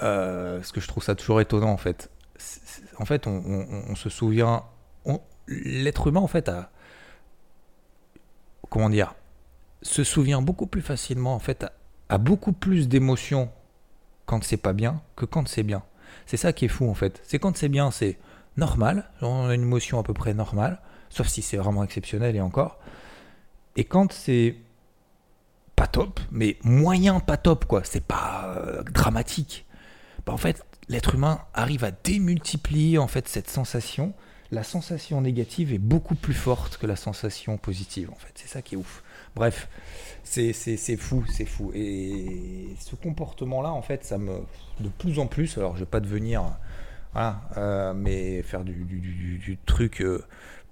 euh, 0.01 0.57
parce 0.57 0.71
que 0.71 0.79
je 0.79 0.87
trouve 0.87 1.03
ça 1.03 1.15
toujours 1.15 1.41
étonnant 1.41 1.71
en 1.71 1.77
fait. 1.77 2.09
En 2.97 3.05
fait, 3.05 3.27
on, 3.27 3.95
se 3.95 4.09
souvient, 4.09 4.63
l'être 5.47 6.07
humain 6.07 6.21
en 6.21 6.27
fait 6.27 6.49
a, 6.49 6.71
comment 8.69 8.89
dire, 8.89 9.13
se 9.81 10.03
souvient 10.03 10.41
beaucoup 10.41 10.67
plus 10.67 10.81
facilement 10.81 11.35
en 11.35 11.39
fait, 11.39 11.65
a 12.09 12.17
beaucoup 12.17 12.53
plus 12.53 12.87
d'émotions 12.87 13.51
quand 14.25 14.43
c'est 14.43 14.57
pas 14.57 14.73
bien 14.73 15.01
que 15.15 15.25
quand 15.25 15.47
c'est 15.47 15.63
bien. 15.63 15.83
C'est 16.25 16.37
ça 16.37 16.53
qui 16.53 16.65
est 16.65 16.69
fou 16.69 16.89
en 16.89 16.93
fait. 16.93 17.21
C'est 17.25 17.39
quand 17.39 17.55
c'est 17.57 17.69
bien, 17.69 17.91
c'est 17.91 18.17
normal, 18.57 19.09
on 19.21 19.47
a 19.47 19.55
une 19.55 19.61
émotion 19.63 19.99
à 19.99 20.03
peu 20.03 20.13
près 20.13 20.33
normale, 20.33 20.81
sauf 21.09 21.27
si 21.27 21.41
c'est 21.41 21.57
vraiment 21.57 21.83
exceptionnel 21.83 22.35
et 22.35 22.41
encore. 22.41 22.79
Et 23.75 23.85
quand 23.85 24.11
c'est 24.11 24.55
pas 25.75 25.87
top, 25.87 26.19
mais 26.31 26.57
moyen 26.63 27.19
pas 27.19 27.37
top 27.37 27.65
quoi, 27.65 27.81
c'est 27.83 28.03
pas 28.03 28.53
euh, 28.57 28.83
dramatique. 28.83 29.65
Bah, 30.25 30.33
en 30.33 30.37
fait, 30.37 30.63
l'être 30.89 31.15
humain 31.15 31.41
arrive 31.53 31.83
à 31.83 31.91
démultiplier 31.91 32.97
en 32.97 33.07
fait 33.07 33.27
cette 33.27 33.49
sensation. 33.49 34.13
La 34.51 34.63
sensation 34.63 35.21
négative 35.21 35.73
est 35.73 35.79
beaucoup 35.79 36.15
plus 36.15 36.33
forte 36.33 36.77
que 36.77 36.85
la 36.85 36.97
sensation 36.97 37.57
positive 37.57 38.11
en 38.11 38.15
fait. 38.15 38.33
C'est 38.35 38.49
ça 38.49 38.61
qui 38.61 38.75
est 38.75 38.77
ouf. 38.77 39.01
Bref, 39.35 39.69
c'est 40.23 40.97
fou, 40.97 41.23
c'est 41.29 41.45
fou. 41.45 41.71
Et 41.73 42.75
ce 42.79 42.95
comportement-là, 42.95 43.71
en 43.71 43.81
fait, 43.81 44.03
ça 44.03 44.17
me. 44.17 44.39
De 44.79 44.89
plus 44.89 45.19
en 45.19 45.27
plus, 45.27 45.57
alors 45.57 45.75
je 45.75 45.81
vais 45.81 45.89
pas 45.89 45.99
devenir. 45.99 46.43
Voilà, 47.13 47.41
euh, 47.57 47.93
mais 47.93 48.41
faire 48.41 48.63
du, 48.63 49.57
truc 49.65 50.01
euh, 50.01 50.23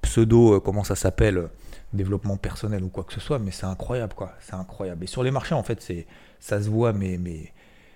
pseudo, 0.01 0.56
euh, 0.56 0.60
comment 0.62 0.86
ça 0.86 0.96
s'appelle 0.96 1.50
développement 1.92 2.38
personnel 2.38 2.84
ou 2.84 2.88
quoi 2.88 3.04
que 3.04 3.12
ce 3.12 3.20
soit, 3.20 3.39
mais 3.39 3.51
c'est 3.51 3.66
incroyable, 3.66 4.13
quoi. 4.13 4.34
C'est 4.39 4.54
incroyable. 4.54 5.04
Et 5.04 5.08
sur 5.08 5.24
les 5.24 5.32
marchés, 5.32 5.56
en 5.56 5.63
fait, 5.63 5.82
c'est 5.82 6.08
ça 6.39 6.62
se 6.62 6.70
voit, 6.70 6.94
mais. 6.94 7.18
mais 7.18 7.51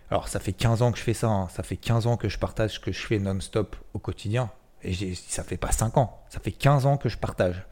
alors, 0.09 0.27
ça 0.27 0.39
fait 0.39 0.53
15 0.53 0.81
ans 0.81 0.91
que 0.91 0.97
je 0.97 1.03
fais 1.03 1.13
ça, 1.13 1.27
hein. 1.27 1.47
ça 1.49 1.63
fait 1.63 1.77
15 1.77 2.05
ans 2.05 2.17
que 2.17 2.29
je 2.29 2.37
partage 2.37 2.73
ce 2.73 2.79
que 2.79 2.91
je 2.91 3.05
fais 3.05 3.17
non-stop 3.17 3.75
au 3.93 3.99
quotidien. 3.99 4.51
Et 4.83 5.15
ça 5.15 5.43
fait 5.43 5.57
pas 5.57 5.71
5 5.71 5.97
ans, 5.97 6.21
ça 6.29 6.39
fait 6.39 6.51
15 6.51 6.85
ans 6.85 6.97
que 6.97 7.09
je 7.09 7.17
partage. 7.17 7.65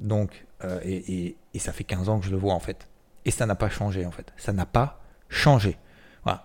Donc, 0.00 0.44
et, 0.84 1.36
et, 1.54 1.58
ça 1.58 1.72
fait 1.72 1.84
15 1.84 2.08
ans 2.08 2.20
que 2.20 2.26
je 2.26 2.30
le 2.30 2.36
vois, 2.36 2.54
en 2.54 2.60
fait. 2.60 2.88
Et 3.24 3.30
ça 3.30 3.46
n'a 3.46 3.54
pas 3.54 3.68
changé 3.68 4.06
en 4.06 4.10
fait. 4.10 4.32
Ça 4.36 4.52
n'a 4.52 4.66
pas 4.66 5.00
changé. 5.28 5.76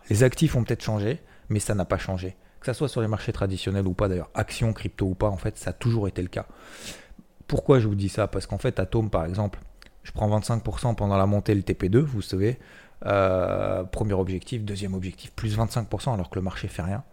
Les 0.09 0.23
actifs 0.23 0.55
ont 0.55 0.63
peut-être 0.63 0.83
changé, 0.83 1.21
mais 1.49 1.59
ça 1.59 1.75
n'a 1.75 1.85
pas 1.85 1.97
changé. 1.97 2.35
Que 2.59 2.67
ce 2.67 2.73
soit 2.73 2.89
sur 2.89 3.01
les 3.01 3.07
marchés 3.07 3.31
traditionnels 3.31 3.87
ou 3.87 3.93
pas 3.93 4.07
d'ailleurs, 4.07 4.29
actions, 4.33 4.73
crypto 4.73 5.05
ou 5.05 5.15
pas, 5.15 5.29
en 5.29 5.37
fait, 5.37 5.57
ça 5.57 5.71
a 5.71 5.73
toujours 5.73 6.07
été 6.07 6.21
le 6.21 6.27
cas. 6.27 6.45
Pourquoi 7.47 7.79
je 7.79 7.87
vous 7.87 7.95
dis 7.95 8.09
ça? 8.09 8.27
Parce 8.27 8.47
qu'en 8.47 8.57
fait, 8.57 8.79
Atom 8.79 9.09
par 9.09 9.25
exemple, 9.25 9.59
je 10.03 10.11
prends 10.11 10.27
25% 10.27 10.95
pendant 10.95 11.17
la 11.17 11.25
montée 11.25 11.53
le 11.53 11.61
TP2, 11.61 11.99
vous 11.99 12.21
savez. 12.21 12.57
Euh, 13.05 13.83
premier 13.83 14.13
objectif, 14.13 14.63
deuxième 14.63 14.93
objectif, 14.93 15.31
plus 15.33 15.57
25% 15.57 16.13
alors 16.13 16.29
que 16.29 16.35
le 16.35 16.41
marché 16.41 16.67
fait 16.67 16.81
rien. 16.81 17.03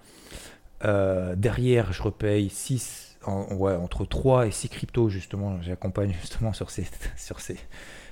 Euh, 0.84 1.34
derrière, 1.36 1.92
je 1.92 2.02
repaye 2.02 2.48
6, 2.48 3.11
entre 3.24 4.04
3 4.04 4.46
et 4.46 4.50
6 4.50 4.68
cryptos 4.68 5.08
justement. 5.08 5.60
J'accompagne 5.62 6.12
justement 6.20 6.52
sur 6.52 6.70
ces, 6.70 6.86
sur 7.16 7.40
ces, 7.40 7.58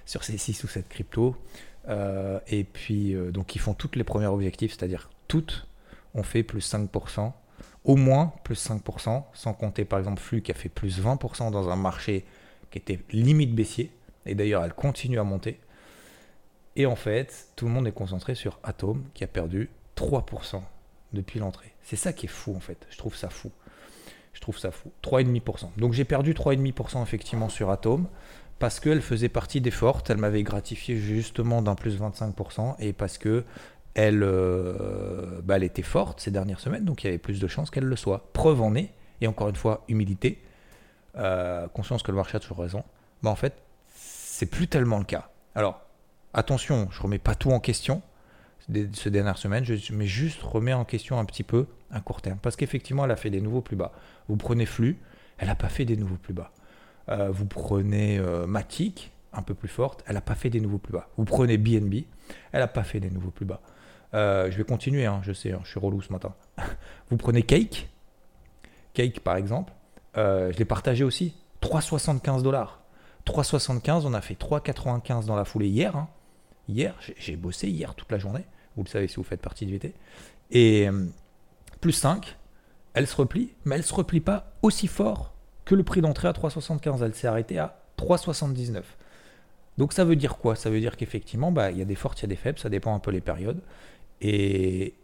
sur 0.07 0.25
ces 0.25 0.39
6 0.39 0.65
ou 0.65 0.69
7 0.69 0.89
cryptos. 0.89 1.37
et 2.49 2.65
puis, 2.65 3.15
euh, 3.15 3.31
donc, 3.31 3.55
ils 3.55 3.61
font 3.61 3.75
toutes 3.75 3.97
les 3.97 4.05
premiers 4.05 4.27
objectifs, 4.27 4.77
c'est-à-dire 4.77 5.11
toutes 5.29 5.67
ont 6.15 6.23
fait 6.23 6.43
plus 6.43 6.73
5% 6.73 7.33
au 7.85 7.97
moins 7.97 8.33
plus 8.45 8.69
5%, 8.69 9.25
sans 9.33 9.55
compter 9.55 9.85
par 9.85 9.99
exemple 9.99 10.21
Flux 10.21 10.43
qui 10.43 10.51
a 10.51 10.55
fait 10.55 10.69
plus 10.69 11.01
20% 11.01 11.51
dans 11.51 11.71
un 11.71 11.77
marché 11.77 12.25
qui 12.71 12.79
était 12.79 13.01
limite 13.11 13.55
baissier, 13.55 13.91
et 14.27 14.35
d'ailleurs 14.35 14.65
elle 14.65 14.75
continue 14.75 15.19
à 15.19 15.25
monter. 15.25 15.59
Et 16.77 16.87
en 16.87 16.97
fait, 16.97 17.49
tout 17.57 17.67
le 17.67 17.73
monde 17.73 17.87
est 17.87 17.93
concentré 17.93 18.35
sur 18.35 18.59
Atom 18.63 19.05
qui 19.15 19.25
a 19.25 19.27
perdu 19.27 19.71
3% 19.97 20.63
depuis 21.13 21.41
l'entrée. 21.41 21.73
C'est 21.83 21.97
ça 21.97 22.13
qui 22.13 22.27
est 22.27 22.31
fou 22.31 22.55
en 22.55 22.61
fait, 22.61 22.87
je 22.91 22.99
trouve 22.99 23.17
ça 23.17 23.29
fou. 23.29 23.51
Je 24.33 24.41
trouve 24.41 24.59
ça 24.59 24.71
fou. 24.71 24.93
3,5%. 25.03 25.71
Donc 25.77 25.93
j'ai 25.93 26.05
perdu 26.05 26.35
3,5% 26.35 27.03
effectivement 27.03 27.49
sur 27.49 27.71
Atom 27.71 28.07
parce 28.59 28.79
qu'elle 28.79 29.01
faisait 29.01 29.29
partie 29.29 29.61
des 29.61 29.71
fortes, 29.71 30.11
elle 30.11 30.19
m'avait 30.19 30.43
gratifié 30.43 30.97
justement 30.97 31.63
d'un 31.63 31.75
plus 31.75 31.99
25% 31.99 32.77
et 32.79 32.93
parce 32.93 33.19
que 33.19 33.45
elle, 33.95 34.23
euh, 34.23 35.41
bah, 35.43 35.57
elle 35.57 35.65
était 35.65 35.83
forte 35.83 36.21
ces 36.21 36.31
dernières 36.31 36.61
semaines, 36.61 36.85
donc 36.85 37.03
il 37.03 37.07
y 37.07 37.09
avait 37.09 37.19
plus 37.19 37.41
de 37.41 37.47
chances 37.49 37.71
qu'elle 37.71 37.85
le 37.85 37.97
soit. 37.97 38.31
Preuve 38.33 38.63
en 38.63 38.75
est, 38.75 38.93
et 39.21 39.27
encore 39.27 39.49
une 39.49 39.57
fois, 39.57 39.85
humilité, 39.89 40.43
euh, 41.17 41.67
conscience 41.69 42.03
que 42.03 42.13
le 42.13 42.17
marché 42.17 42.37
a 42.37 42.41
toujours 42.41 42.59
raison. 42.59 42.85
Bah, 43.23 43.31
en 43.31 43.35
fait, 43.35 43.55
c'est 43.95 44.47
plus 44.47 44.69
tellement 44.69 44.99
le 44.99 45.05
cas. 45.05 45.31
Alors, 45.55 45.81
attention, 46.35 46.89
je 46.91 47.03
remets 47.03 47.19
pas 47.19 47.35
tout 47.35 47.51
en 47.51 47.61
question 47.61 48.03
ces 48.93 49.11
dernières 49.11 49.39
semaines, 49.39 49.65
je, 49.65 49.75
mais 49.93 50.07
juste 50.07 50.43
remets 50.43 50.73
en 50.73 50.85
question 50.85 51.19
un 51.19 51.25
petit 51.25 51.43
peu 51.43 51.67
un 51.91 52.01
court 52.01 52.23
terme. 52.23 52.39
Parce 52.41 52.57
qu'effectivement, 52.57 53.05
elle 53.05 53.11
a 53.11 53.17
fait 53.17 53.31
des 53.31 53.41
nouveaux 53.41 53.63
plus 53.63 53.77
bas. 53.77 53.93
Vous 54.29 54.37
prenez 54.37 54.67
Flux, 54.67 54.99
elle 55.39 55.49
n'a 55.49 55.55
pas 55.55 55.69
fait 55.69 55.85
des 55.85 55.97
nouveaux 55.97 56.17
plus 56.17 56.35
bas. 56.35 56.53
Euh, 57.09 57.31
vous 57.31 57.47
prenez 57.47 58.21
Matic, 58.47 59.13
un 59.33 59.43
peu 59.43 59.55
plus 59.55 59.69
forte, 59.69 60.05
elle 60.07 60.15
n'a 60.15 60.21
pas 60.21 60.35
fait 60.35 60.51
des 60.51 60.61
nouveaux 60.61 60.79
plus 60.79 60.93
bas. 60.93 61.09
Vous 61.17 61.25
prenez 61.25 61.57
BNB, 61.57 62.05
elle 62.53 62.61
n'a 62.61 62.69
pas 62.69 62.85
fait 62.85 63.01
des 63.01 63.11
nouveaux 63.11 63.31
plus 63.31 63.47
bas. 63.47 63.61
Euh, 64.15 64.51
je 64.51 64.57
vais 64.57 64.65
continuer, 64.65 65.07
hein, 65.07 65.21
je 65.23 65.33
sais, 65.33 65.53
hein, 65.53 65.61
je 65.65 65.71
suis 65.71 65.81
relou 65.81 66.03
ce 66.03 66.13
matin. 66.13 66.35
Vous 67.11 67.17
prenez 67.17 67.43
Cake. 67.43 67.89
Cake, 68.95 69.21
par 69.21 69.37
exemple. 69.37 69.73
Euh, 70.17 70.51
je 70.53 70.59
l'ai 70.59 70.65
partagé 70.65 71.05
aussi. 71.05 71.35
3,75 71.63 72.43
dollars. 72.43 72.81
3,75, 73.27 74.03
on 74.07 74.15
a 74.15 74.21
fait 74.21 74.35
3,95 74.35 75.27
dans 75.27 75.37
la 75.37 75.45
foulée 75.45 75.69
hier. 75.69 75.97
Hein. 75.97 76.09
Hier, 76.69 76.95
j'ai 77.19 77.37
bossé 77.37 77.69
hier 77.69 77.95
toute 77.95 78.11
la 78.13 78.19
journée. 78.19 78.45
Vous 78.77 78.85
le 78.85 78.89
savez 78.89 79.09
si 79.09 79.17
vous 79.17 79.25
faites 79.25 79.41
partie 79.41 79.67
du 79.67 79.73
VT. 79.73 79.95
Et 80.51 80.89
euh, 80.89 81.07
plus 81.81 81.93
5, 81.93 82.37
elle 82.95 83.07
se 83.07 83.17
replie, 83.17 83.53
mais 83.65 83.77
elle 83.77 83.85
se 83.85 83.95
replie 83.95 84.21
pas 84.21 84.53
aussi 84.63 84.87
fort 84.87 85.35
que 85.65 85.75
le 85.75 85.83
prix 85.83 86.01
d'entrée 86.01 86.29
à 86.29 86.33
3,75. 86.33 87.05
Elle 87.05 87.15
s'est 87.15 87.27
arrêtée 87.27 87.59
à 87.59 87.81
3,79. 87.99 88.83
Donc 89.79 89.93
ça 89.93 90.05
veut 90.05 90.17
dire 90.17 90.37
quoi? 90.37 90.57
Ça 90.57 90.71
veut 90.71 90.81
dire 90.81 90.97
qu'effectivement, 90.97 91.53
bah, 91.53 91.71
il 91.71 91.79
y 91.79 91.83
a 91.83 91.85
des 91.85 91.95
fortes, 91.95 92.21
il 92.21 92.23
y 92.23 92.25
a 92.27 92.29
des 92.29 92.37
faibles, 92.37 92.59
ça 92.59 92.69
dépend 92.69 92.95
un 92.95 92.99
peu 92.99 93.11
les 93.11 93.21
périodes. 93.21 93.63
Et 94.21 94.95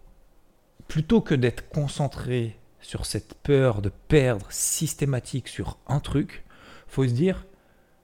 plutôt 0.88 1.20
que 1.20 1.34
d'être 1.34 1.68
concentré 1.68 2.58
sur 2.80 3.06
cette 3.06 3.34
peur 3.34 3.82
de 3.82 3.88
perdre 3.88 4.46
systématique 4.50 5.48
sur 5.48 5.78
un 5.88 6.00
truc, 6.00 6.44
faut 6.88 7.06
se 7.06 7.12
dire 7.12 7.46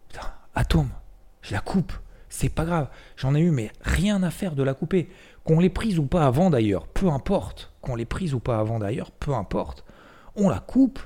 putain, 0.09 0.33
atome, 0.55 0.91
je 1.43 1.53
la 1.53 1.61
coupe, 1.61 1.93
c'est 2.33 2.49
pas 2.49 2.65
grave, 2.65 2.89
j'en 3.15 3.35
ai 3.35 3.41
eu, 3.41 3.51
mais 3.51 3.71
rien 3.83 4.23
à 4.23 4.31
faire 4.31 4.55
de 4.55 4.63
la 4.63 4.73
couper. 4.73 5.11
Qu'on 5.45 5.61
les 5.61 5.69
prise 5.69 5.99
ou 5.99 6.07
pas 6.07 6.25
avant 6.27 6.49
d'ailleurs, 6.49 6.87
peu 6.87 7.09
importe. 7.09 7.71
Qu'on 7.83 7.95
les 7.95 8.07
prise 8.07 8.33
ou 8.33 8.41
pas 8.41 8.59
avant 8.59 8.79
d'ailleurs, 8.79 9.11
peu 9.11 9.35
importe. 9.35 9.85
On 10.35 10.49
la 10.49 10.59
coupe, 10.59 10.99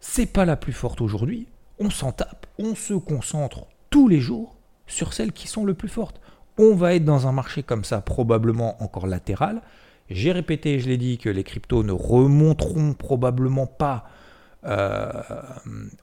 c'est 0.00 0.24
pas 0.24 0.46
la 0.46 0.56
plus 0.56 0.72
forte 0.72 1.02
aujourd'hui, 1.02 1.48
on 1.78 1.90
s'en 1.90 2.12
tape, 2.12 2.46
on 2.58 2.74
se 2.74 2.94
concentre 2.94 3.66
tous 3.90 4.08
les 4.08 4.20
jours 4.20 4.56
sur 4.86 5.12
celles 5.12 5.32
qui 5.32 5.48
sont 5.48 5.66
le 5.66 5.74
plus 5.74 5.90
fortes. 5.90 6.18
On 6.56 6.74
va 6.74 6.94
être 6.94 7.04
dans 7.04 7.26
un 7.26 7.32
marché 7.32 7.62
comme 7.62 7.84
ça, 7.84 8.00
probablement 8.00 8.82
encore 8.82 9.06
latéral. 9.06 9.60
J'ai 10.08 10.32
répété, 10.32 10.78
je 10.78 10.88
l'ai 10.88 10.96
dit, 10.96 11.18
que 11.18 11.28
les 11.28 11.44
cryptos 11.44 11.82
ne 11.82 11.92
remonteront 11.92 12.94
probablement 12.94 13.66
pas 13.66 14.06
euh, 14.64 15.12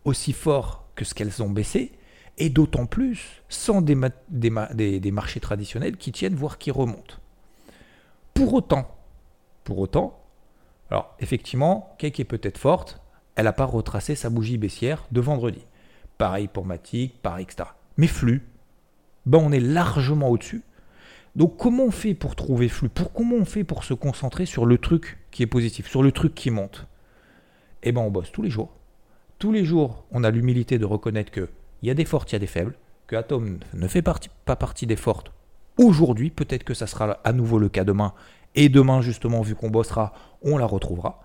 aussi 0.06 0.34
fort 0.34 0.88
que 0.96 1.04
ce 1.04 1.16
qu'elles 1.16 1.42
ont 1.42 1.50
baissé, 1.50 1.97
et 2.38 2.50
d'autant 2.50 2.86
plus 2.86 3.42
sans 3.50 3.82
des, 3.82 3.96
marchés 5.12 5.40
traditionnels 5.40 5.98
qui 5.98 6.12
tiennent, 6.12 6.36
voire 6.36 6.58
qui 6.58 6.72
remontent. 6.72 7.16
Pour 8.34 8.54
autant, 8.54 8.96
pour 9.64 9.80
autant, 9.80 10.20
alors 10.90 11.16
effectivement, 11.20 11.96
Cake 11.98 12.20
est 12.20 12.26
peut-être 12.26 12.58
forte, 12.58 13.02
elle 13.36 13.46
n'a 13.46 13.54
pas 13.54 13.66
retracé 13.66 14.16
sa 14.16 14.30
bougie 14.30 14.58
baissière 14.58 15.06
de 15.12 15.22
vendredi. 15.22 15.66
Pareil 16.18 16.48
pour 16.48 16.66
Matic, 16.66 17.22
pareil, 17.22 17.44
etc. 17.44 17.70
Mais 17.98 18.08
flux, 18.08 18.48
ben 19.26 19.40
on 19.40 19.52
est 19.52 19.60
largement 19.60 20.30
au-dessus. 20.30 20.64
Donc 21.36 21.58
comment 21.58 21.86
on 21.86 21.92
fait 21.92 22.16
pour 22.16 22.36
trouver 22.36 22.70
flux? 22.70 22.90
Pour, 22.90 23.14
Comment 23.14 23.36
on 23.36 23.46
fait 23.46 23.64
pour 23.64 23.84
se 23.84 23.94
concentrer 23.94 24.46
sur 24.46 24.66
le 24.66 24.78
truc 24.78 25.20
qui 25.30 25.44
est 25.44 25.48
positif, 25.48 25.88
sur 25.88 26.02
le 26.02 26.12
truc 26.12 26.34
qui 26.34 26.50
monte? 26.50 26.88
Eh 27.84 27.92
ben 27.92 28.02
on 28.02 28.10
bosse 28.10 28.32
tous 28.32 28.42
les 28.42 28.50
jours. 28.50 28.74
Tous 29.38 29.52
les 29.52 29.64
jours, 29.64 30.06
on 30.12 30.24
a 30.24 30.32
l'humilité 30.32 30.80
de 30.80 30.86
reconnaître 30.86 31.32
qu'il 31.80 31.88
y 31.88 31.92
a 31.92 31.96
des 31.96 32.06
fortes, 32.06 32.32
il 32.32 32.36
y 32.36 32.38
a 32.38 32.40
des 32.40 32.48
faibles, 32.48 32.76
que 33.08 33.16
Atom 33.16 33.60
ne 33.74 33.88
fait 33.88 34.02
pas 34.02 34.56
partie 34.56 34.86
des 34.86 34.96
fortes 34.96 35.32
aujourd'hui, 35.78 36.32
peut-être 36.32 36.64
que 36.64 36.74
ça 36.74 36.88
sera 36.88 37.20
à 37.24 37.34
nouveau 37.34 37.60
le 37.60 37.70
cas 37.70 37.84
demain, 37.84 38.14
et 38.56 38.70
demain 38.70 39.02
justement, 39.02 39.42
vu 39.42 39.56
qu'on 39.56 39.70
bossera, 39.70 40.14
on 40.42 40.58
la 40.58 40.66
retrouvera. 40.66 41.22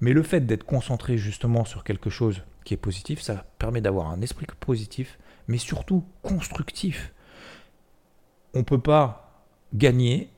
Mais 0.00 0.12
le 0.12 0.22
fait 0.22 0.40
d'être 0.40 0.64
concentré 0.64 1.18
justement 1.18 1.64
sur 1.64 1.82
quelque 1.82 2.10
chose 2.10 2.42
qui 2.64 2.74
est 2.74 2.78
positif, 2.78 3.20
ça 3.20 3.46
permet 3.58 3.80
d'avoir 3.80 4.10
un 4.10 4.20
esprit 4.20 4.46
positif, 4.60 5.18
mais 5.48 5.58
surtout 5.58 6.04
constructif 6.22 7.12
on 8.54 8.58
ne 8.58 8.64
peut 8.64 8.80
pas 8.80 9.44
gagner 9.74 10.30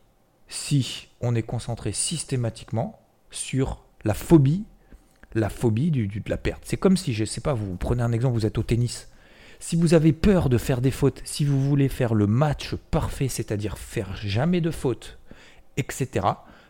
si 0.49 1.09
on 1.21 1.35
est 1.35 1.43
concentré 1.43 1.93
systématiquement 1.93 3.01
sur 3.31 3.85
la 4.05 4.15
phobie, 4.15 4.65
la 5.35 5.49
phobie 5.49 5.91
du, 5.91 6.09
de 6.09 6.31
la 6.31 6.37
perte. 6.37 6.63
C'est 6.65 6.77
comme 6.77 6.97
si, 6.97 7.15
je 7.15 7.23
ne 7.23 7.27
sais 7.27 7.41
pas, 7.41 7.55
vous 7.55 7.77
prenez 7.77 8.03
un 8.03 8.13
exemple, 8.13 8.35
vous 8.35 8.47
êtes 8.47 8.59
au 8.59 8.63
tennis. 8.63 9.10
Si 9.63 9.77
vous 9.77 9.93
avez 9.93 10.15
peur 10.15 10.49
de 10.49 10.57
faire 10.57 10.81
des 10.81 10.91
fautes, 10.91 11.21
si 11.25 11.45
vous 11.45 11.61
voulez 11.61 11.91
faire 11.91 12.15
le 12.15 12.27
match 12.27 12.75
parfait, 12.91 13.29
c'est-à-dire 13.29 13.77
faire 13.77 14.17
jamais 14.17 14.63
de 14.63 14.71
fautes, 14.71 15.19
etc., 15.77 16.27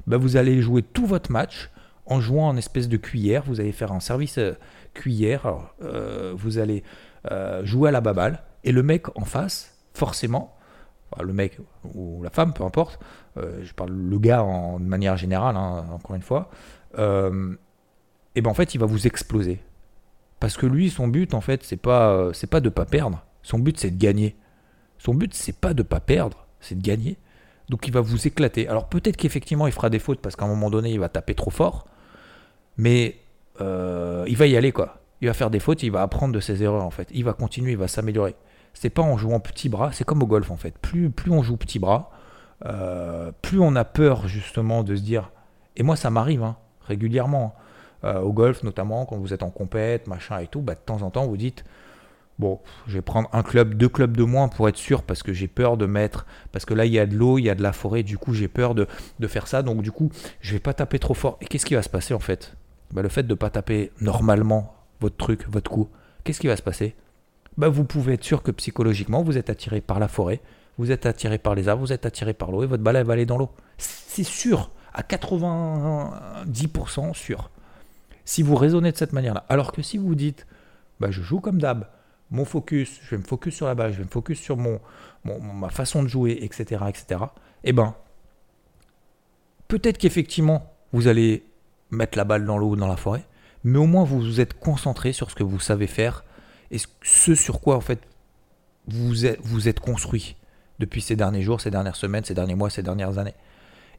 bah 0.08 0.16
vous 0.16 0.36
allez 0.36 0.60
jouer 0.60 0.82
tout 0.82 1.06
votre 1.06 1.30
match 1.30 1.70
en 2.04 2.20
jouant 2.20 2.48
en 2.48 2.56
espèce 2.56 2.88
de 2.88 2.96
cuillère. 2.96 3.44
Vous 3.46 3.60
allez 3.60 3.70
faire 3.70 3.92
un 3.92 4.00
service 4.00 4.38
euh, 4.38 4.54
cuillère. 4.92 5.70
Euh, 5.82 6.34
vous 6.36 6.58
allez 6.58 6.82
euh, 7.30 7.64
jouer 7.64 7.90
à 7.90 7.92
la 7.92 8.00
baballe. 8.00 8.42
Et 8.64 8.72
le 8.72 8.82
mec 8.82 9.06
en 9.16 9.24
face, 9.24 9.78
forcément, 9.94 10.56
le 11.22 11.32
mec 11.32 11.58
ou 11.94 12.20
la 12.24 12.30
femme, 12.30 12.52
peu 12.52 12.64
importe, 12.64 12.98
je 13.36 13.72
parle 13.72 13.92
le 13.92 14.18
gars 14.18 14.42
en, 14.42 14.80
de 14.80 14.84
manière 14.84 15.16
générale, 15.16 15.56
hein, 15.56 15.86
encore 15.92 16.14
une 16.14 16.22
fois, 16.22 16.50
et 16.96 17.00
ben 18.42 18.50
en 18.50 18.54
fait 18.54 18.74
il 18.74 18.78
va 18.78 18.86
vous 18.86 19.06
exploser. 19.06 19.62
Parce 20.40 20.56
que 20.56 20.66
lui, 20.66 20.90
son 20.90 21.08
but 21.08 21.34
en 21.34 21.40
fait, 21.40 21.62
c'est 21.62 21.76
pas, 21.76 22.30
c'est 22.32 22.48
pas 22.48 22.60
de 22.60 22.68
pas 22.68 22.86
perdre. 22.86 23.24
Son 23.42 23.58
but 23.58 23.78
c'est 23.78 23.90
de 23.90 23.98
gagner. 23.98 24.36
Son 24.98 25.14
but 25.14 25.32
c'est 25.34 25.56
pas 25.56 25.74
de 25.74 25.82
pas 25.82 26.00
perdre, 26.00 26.46
c'est 26.60 26.76
de 26.76 26.82
gagner. 26.82 27.18
Donc 27.68 27.86
il 27.86 27.92
va 27.92 28.00
vous 28.00 28.26
éclater. 28.26 28.66
Alors 28.68 28.88
peut-être 28.88 29.16
qu'effectivement 29.16 29.66
il 29.66 29.72
fera 29.72 29.90
des 29.90 29.98
fautes 29.98 30.20
parce 30.20 30.36
qu'à 30.36 30.44
un 30.44 30.48
moment 30.48 30.70
donné 30.70 30.90
il 30.90 30.98
va 30.98 31.08
taper 31.08 31.34
trop 31.34 31.50
fort, 31.50 31.86
mais 32.76 33.16
euh, 33.60 34.24
il 34.26 34.36
va 34.36 34.46
y 34.46 34.56
aller 34.56 34.72
quoi. 34.72 34.96
Il 35.20 35.28
va 35.28 35.34
faire 35.34 35.50
des 35.50 35.60
fautes, 35.60 35.82
il 35.82 35.92
va 35.92 36.02
apprendre 36.02 36.34
de 36.34 36.40
ses 36.40 36.62
erreurs 36.62 36.84
en 36.84 36.90
fait. 36.90 37.08
Il 37.12 37.24
va 37.24 37.34
continuer, 37.34 37.72
il 37.72 37.78
va 37.78 37.88
s'améliorer 37.88 38.34
c'est 38.74 38.90
pas 38.90 39.02
en 39.02 39.16
jouant 39.16 39.40
petit 39.40 39.68
bras, 39.68 39.92
c'est 39.92 40.04
comme 40.04 40.22
au 40.22 40.26
golf 40.26 40.50
en 40.50 40.56
fait. 40.56 40.76
Plus, 40.78 41.10
plus 41.10 41.30
on 41.30 41.42
joue 41.42 41.56
petit 41.56 41.78
bras, 41.78 42.10
euh, 42.66 43.32
plus 43.42 43.60
on 43.60 43.74
a 43.76 43.84
peur 43.84 44.28
justement 44.28 44.82
de 44.82 44.96
se 44.96 45.02
dire. 45.02 45.30
Et 45.76 45.82
moi, 45.82 45.96
ça 45.96 46.10
m'arrive 46.10 46.42
hein, 46.42 46.56
régulièrement. 46.82 47.54
Euh, 48.04 48.20
au 48.20 48.32
golf, 48.32 48.62
notamment, 48.62 49.04
quand 49.04 49.16
vous 49.16 49.34
êtes 49.34 49.42
en 49.42 49.50
compète, 49.50 50.06
machin 50.06 50.38
et 50.38 50.46
tout, 50.46 50.60
bah, 50.60 50.74
de 50.74 50.80
temps 50.80 51.02
en 51.02 51.10
temps, 51.10 51.26
vous 51.26 51.36
dites 51.36 51.64
Bon, 52.40 52.58
je 52.86 52.94
vais 52.94 53.02
prendre 53.02 53.28
un 53.34 53.42
club, 53.42 53.74
deux 53.74 53.90
clubs 53.90 54.16
de 54.16 54.24
moins 54.24 54.48
pour 54.48 54.66
être 54.66 54.78
sûr, 54.78 55.02
parce 55.02 55.22
que 55.22 55.34
j'ai 55.34 55.46
peur 55.46 55.76
de 55.76 55.84
mettre. 55.84 56.24
Parce 56.52 56.64
que 56.64 56.72
là, 56.72 56.86
il 56.86 56.92
y 56.92 56.98
a 56.98 57.04
de 57.04 57.14
l'eau, 57.14 57.36
il 57.36 57.42
y 57.42 57.50
a 57.50 57.54
de 57.54 57.62
la 57.62 57.74
forêt, 57.74 58.02
du 58.02 58.16
coup, 58.16 58.32
j'ai 58.32 58.48
peur 58.48 58.74
de, 58.74 58.86
faire 59.26 59.46
ça. 59.46 59.62
Donc, 59.62 59.82
du 59.82 59.92
coup, 59.92 60.10
je 60.40 60.54
vais 60.54 60.58
pas 60.58 60.72
taper 60.72 60.98
trop 60.98 61.12
fort. 61.12 61.36
Et 61.42 61.44
qu'est-ce 61.44 61.66
qui 61.66 61.74
va 61.74 61.82
se 61.82 61.90
passer 61.90 62.14
en 62.14 62.18
fait? 62.18 62.56
Bah, 62.92 63.02
Le 63.02 63.10
fait 63.10 63.24
de 63.24 63.34
pas 63.34 63.50
taper 63.50 63.92
normalement 64.00 64.74
votre 65.00 65.18
truc, 65.18 65.46
votre 65.50 65.70
coup, 65.70 65.90
qu'est-ce 66.24 66.40
qui 66.40 66.46
va 66.46 66.56
se 66.56 66.62
passer? 66.62 66.94
Bah, 67.58 67.68
vous 67.68 67.84
pouvez 67.84 68.14
être 68.14 68.24
sûr 68.24 68.42
que 68.42 68.52
psychologiquement, 68.52 69.22
vous 69.22 69.36
êtes 69.36 69.50
attiré 69.50 69.82
par 69.82 70.00
la 70.00 70.08
forêt, 70.08 70.40
vous 70.78 70.92
êtes 70.92 71.04
attiré 71.04 71.36
par 71.36 71.54
les 71.54 71.68
arbres, 71.68 71.82
vous 71.82 71.92
êtes 71.92 72.06
attiré 72.06 72.32
par 72.32 72.52
l'eau 72.52 72.62
et 72.62 72.66
votre 72.66 72.82
balle 72.82 73.04
va 73.04 73.12
aller 73.12 73.26
dans 73.26 73.36
l'eau. 73.36 73.50
C'est 73.76 74.24
sûr, 74.24 74.70
à 74.94 75.02
90% 75.02 77.12
sûr. 77.12 77.50
Si 78.30 78.42
vous 78.44 78.54
raisonnez 78.54 78.92
de 78.92 78.96
cette 78.96 79.12
manière-là. 79.12 79.44
Alors 79.48 79.72
que 79.72 79.82
si 79.82 79.98
vous 79.98 80.14
dites, 80.14 80.46
bah, 81.00 81.10
je 81.10 81.20
joue 81.20 81.40
comme 81.40 81.60
d'hab, 81.60 81.88
mon 82.30 82.44
focus, 82.44 83.00
je 83.02 83.10
vais 83.10 83.18
me 83.18 83.26
focus 83.26 83.56
sur 83.56 83.66
la 83.66 83.74
balle, 83.74 83.90
je 83.90 83.98
vais 83.98 84.04
me 84.04 84.08
focus 84.08 84.38
sur 84.38 84.56
ma 85.24 85.68
façon 85.68 86.04
de 86.04 86.06
jouer, 86.06 86.38
etc., 86.40 86.84
etc., 86.88 87.24
eh 87.64 87.72
ben, 87.72 87.96
peut-être 89.66 89.98
qu'effectivement, 89.98 90.72
vous 90.92 91.08
allez 91.08 91.44
mettre 91.90 92.16
la 92.16 92.22
balle 92.22 92.44
dans 92.44 92.56
l'eau 92.56 92.68
ou 92.68 92.76
dans 92.76 92.86
la 92.86 92.96
forêt, 92.96 93.24
mais 93.64 93.80
au 93.80 93.86
moins 93.86 94.04
vous 94.04 94.20
vous 94.20 94.40
êtes 94.40 94.54
concentré 94.54 95.12
sur 95.12 95.28
ce 95.28 95.34
que 95.34 95.42
vous 95.42 95.58
savez 95.58 95.88
faire 95.88 96.22
et 96.70 96.78
ce 97.02 97.34
sur 97.34 97.60
quoi 97.60 97.74
en 97.74 97.80
fait 97.80 97.98
vous 98.86 99.26
êtes, 99.26 99.40
vous 99.42 99.68
êtes 99.68 99.80
construit 99.80 100.36
depuis 100.78 101.00
ces 101.00 101.16
derniers 101.16 101.42
jours, 101.42 101.60
ces 101.60 101.72
dernières 101.72 101.96
semaines, 101.96 102.22
ces 102.22 102.34
derniers 102.34 102.54
mois, 102.54 102.70
ces 102.70 102.84
dernières 102.84 103.18
années. 103.18 103.34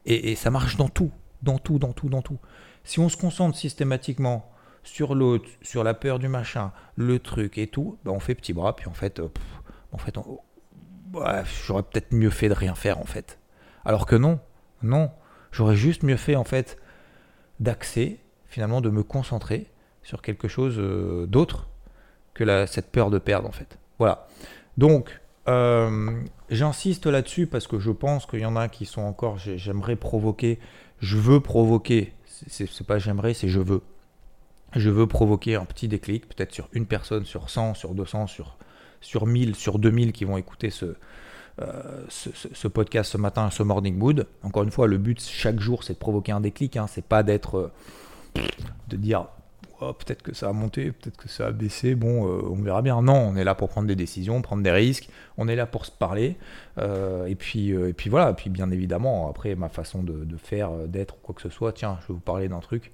Et, 0.06 0.34
ça 0.36 0.50
marche 0.50 0.78
dans 0.78 0.88
tout. 0.88 1.10
Dans 1.42 1.58
tout, 1.58 1.78
dans 1.78 1.92
tout, 1.92 2.08
dans 2.08 2.22
tout. 2.22 2.38
Si 2.84 2.98
on 3.00 3.08
se 3.08 3.16
concentre 3.16 3.56
systématiquement 3.56 4.50
sur 4.82 5.14
l'autre, 5.14 5.48
sur 5.62 5.84
la 5.84 5.94
peur 5.94 6.18
du 6.18 6.28
machin, 6.28 6.72
le 6.96 7.18
truc 7.18 7.58
et 7.58 7.66
tout, 7.66 7.98
ben 8.04 8.12
on 8.12 8.20
fait 8.20 8.34
petit 8.34 8.52
bras, 8.52 8.74
puis 8.74 8.86
en 8.88 8.92
fait, 8.92 9.20
euh, 9.20 9.28
en 9.92 9.98
fait, 9.98 10.18
j'aurais 11.66 11.82
peut-être 11.82 12.12
mieux 12.12 12.30
fait 12.30 12.48
de 12.48 12.54
rien 12.54 12.74
faire 12.74 12.98
en 12.98 13.04
fait. 13.04 13.38
Alors 13.84 14.06
que 14.06 14.16
non, 14.16 14.40
non, 14.82 15.10
j'aurais 15.52 15.76
juste 15.76 16.02
mieux 16.02 16.16
fait 16.16 16.36
en 16.36 16.44
fait 16.44 16.78
d'axer, 17.60 18.20
finalement, 18.46 18.80
de 18.80 18.90
me 18.90 19.02
concentrer 19.02 19.70
sur 20.02 20.22
quelque 20.22 20.48
chose 20.48 20.76
euh, 20.78 21.26
d'autre 21.26 21.68
que 22.34 22.66
cette 22.66 22.90
peur 22.90 23.10
de 23.10 23.18
perdre 23.18 23.48
en 23.48 23.52
fait. 23.52 23.78
Voilà. 23.98 24.26
Donc, 24.78 25.20
euh, 25.48 26.22
j'insiste 26.50 27.06
là-dessus 27.06 27.46
parce 27.46 27.66
que 27.66 27.78
je 27.78 27.90
pense 27.90 28.26
qu'il 28.26 28.40
y 28.40 28.46
en 28.46 28.56
a 28.56 28.68
qui 28.68 28.86
sont 28.86 29.02
encore, 29.02 29.38
j'aimerais 29.38 29.96
provoquer, 29.96 30.58
je 31.02 31.16
veux 31.16 31.40
provoquer, 31.40 32.12
c'est 32.46 32.86
pas 32.86 32.98
j'aimerais, 32.98 33.34
c'est 33.34 33.48
je 33.48 33.60
veux. 33.60 33.82
Je 34.74 34.88
veux 34.88 35.06
provoquer 35.06 35.56
un 35.56 35.66
petit 35.66 35.86
déclic, 35.86 36.26
peut-être 36.28 36.52
sur 36.52 36.68
une 36.72 36.86
personne, 36.86 37.26
sur 37.26 37.50
100, 37.50 37.74
sur 37.74 37.94
200, 37.94 38.26
sur, 38.28 38.56
sur 39.02 39.26
1000, 39.26 39.54
sur 39.54 39.78
2000 39.78 40.12
qui 40.12 40.24
vont 40.24 40.38
écouter 40.38 40.70
ce, 40.70 40.94
euh, 41.60 42.06
ce, 42.08 42.68
podcast 42.68 43.12
ce 43.12 43.18
matin, 43.18 43.50
ce 43.50 43.62
morning 43.62 43.96
mood. 43.98 44.26
Encore 44.42 44.62
une 44.62 44.70
fois, 44.70 44.86
le 44.86 44.96
but 44.96 45.20
chaque 45.20 45.60
jour, 45.60 45.84
c'est 45.84 45.92
de 45.92 45.98
provoquer 45.98 46.32
un 46.32 46.40
déclic. 46.40 46.78
Hein. 46.78 46.86
c'est 46.86 47.04
pas 47.04 47.22
d'être, 47.22 47.70
de 48.88 48.96
dire 48.96 49.26
Oh, 49.84 49.92
peut-être 49.94 50.22
que 50.22 50.32
ça 50.32 50.48
a 50.48 50.52
monté, 50.52 50.92
peut-être 50.92 51.16
que 51.16 51.28
ça 51.28 51.48
a 51.48 51.50
baissé, 51.50 51.96
bon, 51.96 52.28
euh, 52.28 52.42
on 52.48 52.62
verra 52.62 52.82
bien. 52.82 53.02
Non, 53.02 53.16
on 53.16 53.34
est 53.34 53.42
là 53.42 53.56
pour 53.56 53.68
prendre 53.68 53.88
des 53.88 53.96
décisions, 53.96 54.40
prendre 54.40 54.62
des 54.62 54.70
risques, 54.70 55.08
on 55.36 55.48
est 55.48 55.56
là 55.56 55.66
pour 55.66 55.86
se 55.86 55.90
parler. 55.90 56.36
Euh, 56.78 57.26
et, 57.26 57.34
puis, 57.34 57.72
euh, 57.72 57.88
et 57.88 57.92
puis 57.92 58.08
voilà, 58.08 58.30
et 58.30 58.34
puis 58.34 58.48
bien 58.48 58.70
évidemment, 58.70 59.28
après 59.28 59.56
ma 59.56 59.68
façon 59.68 60.04
de, 60.04 60.36
faire, 60.36 60.70
d'être, 60.86 61.16
quoi 61.20 61.34
que 61.34 61.42
ce 61.42 61.48
soit, 61.48 61.72
tiens, 61.72 61.98
je 62.02 62.08
vais 62.08 62.14
vous 62.14 62.20
parler 62.20 62.48
d'un 62.48 62.60
truc. 62.60 62.92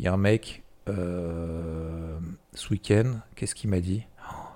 Il 0.00 0.04
y 0.04 0.08
a 0.08 0.12
un 0.12 0.16
mec, 0.16 0.64
ce 0.88 2.68
week-end, 2.70 3.14
qu'est-ce 3.36 3.54
qu'il 3.54 3.70
m'a 3.70 3.80
dit? 3.80 4.02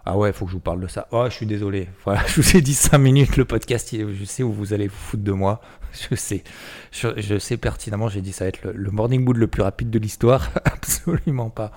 Ah 0.04 0.16
ouais, 0.16 0.30
il 0.30 0.32
faut 0.32 0.46
que 0.46 0.50
je 0.50 0.56
vous 0.56 0.62
parle 0.62 0.80
de 0.80 0.86
ça. 0.86 1.06
Oh, 1.12 1.26
je 1.28 1.34
suis 1.34 1.46
désolé. 1.46 1.86
Voilà, 2.04 2.24
je 2.26 2.40
vous 2.40 2.56
ai 2.56 2.62
dit 2.62 2.74
5 2.74 2.96
minutes 2.96 3.36
le 3.36 3.44
podcast. 3.44 3.94
Je 3.94 4.24
sais 4.24 4.42
où 4.42 4.50
vous 4.50 4.72
allez 4.72 4.88
vous 4.88 4.96
foutre 4.96 5.22
de 5.22 5.32
moi. 5.32 5.60
Je 6.11 6.14
sais. 6.14 6.44
Je, 6.92 7.38
sais 7.38 7.57
pertinemment, 7.57 8.09
j'ai 8.09 8.20
dit 8.20 8.33
ça 8.33 8.44
va 8.44 8.48
être 8.48 8.62
le, 8.64 8.90
morning 8.90 9.22
mood 9.22 9.37
le 9.37 9.46
plus 9.46 9.62
rapide 9.62 9.90
de 9.90 9.98
l'histoire. 9.98 10.51
Absolument 10.64 11.51
pas. 11.51 11.72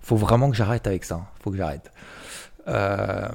Faut 0.00 0.16
vraiment 0.16 0.50
que 0.50 0.56
j'arrête 0.56 0.86
avec 0.86 1.04
ça. 1.04 1.26
Faut 1.40 1.50
que 1.50 1.56
j'arrête. 1.56 1.90
Euh, 2.68 3.28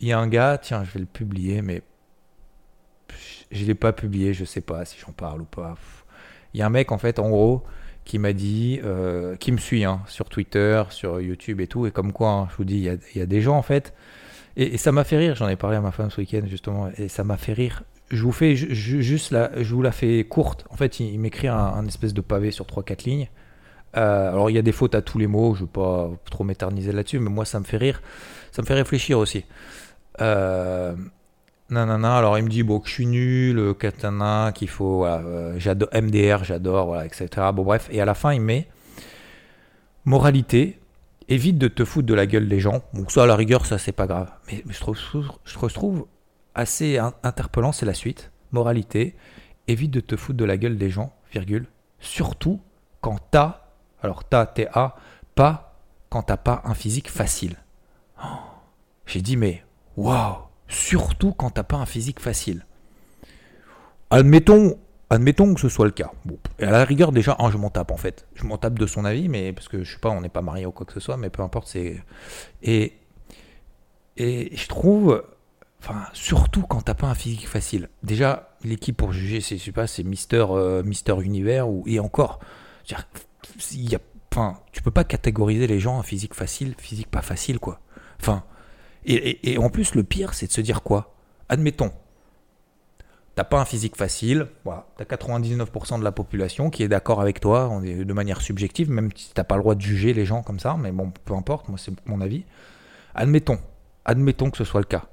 il 0.00 0.08
y 0.08 0.12
a 0.12 0.18
un 0.18 0.28
gars, 0.28 0.58
tiens, 0.58 0.84
je 0.84 0.92
vais 0.92 1.00
le 1.00 1.06
publier, 1.06 1.62
mais 1.62 1.82
je 3.50 3.62
ne 3.62 3.66
l'ai 3.66 3.74
pas 3.74 3.92
publié. 3.92 4.34
Je 4.34 4.44
sais 4.44 4.60
pas 4.60 4.84
si 4.84 4.98
j'en 4.98 5.12
parle 5.12 5.42
ou 5.42 5.46
pas. 5.46 5.76
Il 6.54 6.60
y 6.60 6.62
a 6.62 6.66
un 6.66 6.70
mec, 6.70 6.92
en 6.92 6.98
fait, 6.98 7.18
en 7.18 7.28
gros, 7.28 7.64
qui 8.08 8.18
m'a 8.18 8.32
dit, 8.32 8.80
euh, 8.82 9.36
qui 9.36 9.52
me 9.52 9.58
suit 9.58 9.84
hein, 9.84 10.00
sur 10.06 10.30
Twitter, 10.30 10.82
sur 10.88 11.20
YouTube 11.20 11.60
et 11.60 11.66
tout, 11.66 11.86
et 11.86 11.90
comme 11.92 12.12
quoi, 12.12 12.30
hein, 12.30 12.48
je 12.50 12.56
vous 12.56 12.64
dis, 12.64 12.76
il 12.78 13.18
y, 13.18 13.20
a, 13.20 13.26
des 13.26 13.40
gens 13.42 13.56
en 13.56 13.62
fait, 13.62 13.92
et, 14.56 14.78
ça 14.78 14.92
m'a 14.92 15.04
fait 15.04 15.18
rire, 15.18 15.36
j'en 15.36 15.46
ai 15.46 15.56
parlé 15.56 15.76
à 15.76 15.82
ma 15.82 15.92
femme 15.92 16.10
ce 16.10 16.22
week-end 16.22 16.40
justement, 16.46 16.88
et 16.96 17.08
ça 17.08 17.22
m'a 17.22 17.36
fait 17.36 17.52
rire. 17.52 17.84
Je 18.10 18.22
vous 18.22 18.32
fais 18.32 18.56
juste 18.56 19.32
la, 19.32 19.62
je 19.62 19.74
vous 19.74 19.82
la 19.82 19.92
fais 19.92 20.24
courte. 20.24 20.64
En 20.70 20.76
fait, 20.76 21.00
il, 21.00 21.18
m'écrit 21.18 21.48
un, 21.48 21.86
espèce 21.86 22.14
de 22.14 22.20
pavé 22.20 22.50
sur 22.50 22.64
3-4 22.64 23.04
lignes. 23.04 23.28
Euh, 23.96 24.30
alors 24.30 24.50
il 24.50 24.54
y 24.54 24.58
a 24.58 24.62
des 24.62 24.72
fautes 24.72 24.94
à 24.94 25.00
tous 25.00 25.18
les 25.18 25.26
mots, 25.26 25.54
je 25.54 25.60
ne 25.60 25.66
veux 25.66 25.72
pas 25.72 26.10
trop 26.30 26.44
m'éterniser 26.44 26.92
là-dessus, 26.92 27.18
mais 27.20 27.30
moi 27.30 27.46
ça 27.46 27.58
me 27.58 27.64
fait 27.64 27.78
rire, 27.78 28.02
ça 28.52 28.60
me 28.60 28.66
fait 28.66 28.74
réfléchir 28.74 29.18
aussi. 29.18 29.46
Euh, 30.20 30.94
Nanana, 31.70 32.18
alors 32.18 32.36
il 32.38 32.44
me 32.44 32.50
dit 32.50 32.62
bon, 32.62 32.80
que 32.80 32.88
je 32.88 32.92
suis 32.92 33.06
nul, 33.06 33.74
katana, 33.78 34.52
qu'il 34.54 34.68
faut, 34.68 35.06
euh, 35.06 35.54
j'adore 35.58 35.88
MDR, 35.94 36.44
j'adore, 36.44 36.86
voilà, 36.88 37.06
etc. 37.06 37.28
Bon, 37.54 37.62
bref, 37.62 37.88
et 37.90 38.00
à 38.00 38.04
la 38.04 38.14
fin, 38.14 38.34
il 38.34 38.42
met 38.42 38.68
moralité, 40.04 40.78
évite 41.28 41.58
de 41.58 41.68
te 41.68 41.84
foutre 41.84 42.06
de 42.06 42.14
la 42.14 42.26
gueule 42.26 42.48
des 42.48 42.60
gens. 42.60 42.82
Donc, 42.94 43.12
ça, 43.12 43.24
à 43.24 43.26
la 43.26 43.36
rigueur, 43.36 43.66
ça, 43.66 43.78
c'est 43.78 43.92
pas 43.92 44.06
grave. 44.06 44.30
Mais, 44.46 44.64
je, 44.68 44.80
trouve, 44.80 44.98
je 45.44 45.54
trouve 45.74 46.06
assez 46.58 46.98
interpellant, 47.22 47.72
c'est 47.72 47.86
la 47.86 47.94
suite. 47.94 48.30
Moralité, 48.52 49.16
évite 49.66 49.90
de 49.90 50.00
te 50.00 50.16
foutre 50.16 50.38
de 50.38 50.44
la 50.44 50.56
gueule 50.56 50.76
des 50.76 50.90
gens, 50.90 51.14
virgule, 51.30 51.66
surtout 52.00 52.60
quand 53.00 53.18
t'as, 53.30 53.68
alors 54.02 54.24
t'as, 54.24 54.46
T-A, 54.46 54.96
pas 55.34 55.78
quand 56.10 56.22
t'as 56.22 56.36
pas 56.36 56.62
un 56.64 56.74
physique 56.74 57.10
facile. 57.10 57.56
Oh, 58.22 58.26
j'ai 59.06 59.20
dit, 59.20 59.36
mais 59.36 59.64
waouh! 59.96 60.48
surtout 60.68 61.32
quand 61.32 61.50
t'as 61.50 61.62
pas 61.62 61.76
un 61.76 61.86
physique 61.86 62.20
facile. 62.20 62.64
Admettons, 64.10 64.78
admettons 65.10 65.54
que 65.54 65.60
ce 65.60 65.68
soit 65.68 65.86
le 65.86 65.92
cas. 65.92 66.12
Bon, 66.24 66.38
et 66.58 66.64
à 66.64 66.70
la 66.70 66.84
rigueur, 66.84 67.12
déjà, 67.12 67.36
je 67.50 67.56
m'en 67.56 67.70
tape 67.70 67.90
en 67.90 67.96
fait. 67.96 68.26
Je 68.34 68.44
m'en 68.44 68.58
tape 68.58 68.78
de 68.78 68.86
son 68.86 69.04
avis, 69.04 69.28
mais 69.28 69.52
parce 69.52 69.68
que 69.68 69.82
je 69.82 69.92
sais 69.92 69.98
pas, 69.98 70.10
on 70.10 70.20
n'est 70.20 70.28
pas 70.28 70.42
marié 70.42 70.66
ou 70.66 70.72
quoi 70.72 70.86
que 70.86 70.92
ce 70.92 71.00
soit, 71.00 71.16
mais 71.16 71.30
peu 71.30 71.42
importe, 71.42 71.68
c'est. 71.68 72.02
Et, 72.62 72.94
et 74.16 74.54
je 74.54 74.68
trouve, 74.68 75.24
enfin, 75.80 76.06
surtout 76.12 76.62
quand 76.62 76.82
t'as 76.82 76.94
pas 76.94 77.06
un 77.06 77.14
physique 77.14 77.48
facile. 77.48 77.88
Déjà, 78.02 78.50
l'équipe 78.64 78.96
pour 78.96 79.12
juger, 79.12 79.40
c'est, 79.40 79.58
c'est 79.58 80.04
Mister, 80.04 80.46
euh, 80.50 80.82
Mister 80.82 81.14
Univers 81.22 81.68
ou 81.68 81.84
et 81.86 82.00
encore. 82.00 82.40
Il 83.72 83.90
y 83.90 83.94
a, 83.94 84.00
enfin, 84.32 84.58
tu 84.72 84.82
peux 84.82 84.90
pas 84.90 85.04
catégoriser 85.04 85.66
les 85.66 85.80
gens 85.80 85.98
en 85.98 86.02
physique 86.02 86.34
facile, 86.34 86.74
physique 86.78 87.10
pas 87.10 87.22
facile, 87.22 87.58
quoi. 87.58 87.80
Enfin, 88.20 88.44
et, 89.04 89.56
en 89.58 89.70
plus, 89.70 89.94
le 89.94 90.04
pire, 90.04 90.34
c'est 90.34 90.48
de 90.48 90.52
se 90.52 90.60
dire 90.60 90.82
quoi? 90.82 91.14
Admettons, 91.48 91.92
t'as 93.34 93.44
pas 93.44 93.58
un 93.58 93.64
physique 93.64 93.96
facile, 93.96 94.48
voilà, 94.64 94.86
t'as 94.96 95.04
99% 95.04 95.98
de 95.98 96.04
la 96.04 96.12
population 96.12 96.68
qui 96.68 96.82
est 96.82 96.88
d'accord 96.88 97.20
avec 97.20 97.40
toi 97.40 97.80
de 97.82 98.12
manière 98.12 98.42
subjective, 98.42 98.90
même 98.90 99.10
si 99.14 99.32
t'as 99.32 99.44
pas 99.44 99.56
le 99.56 99.62
droit 99.62 99.74
de 99.74 99.80
juger 99.80 100.12
les 100.12 100.26
gens 100.26 100.42
comme 100.42 100.58
ça, 100.58 100.76
mais 100.78 100.92
bon, 100.92 101.10
peu 101.24 101.34
importe, 101.34 101.68
moi 101.68 101.78
c'est 101.78 101.92
mon 102.06 102.20
avis. 102.20 102.44
Admettons, 103.14 103.58
admettons 104.04 104.50
que 104.50 104.58
ce 104.58 104.64
soit 104.64 104.80
le 104.80 104.86
cas. 104.86 105.06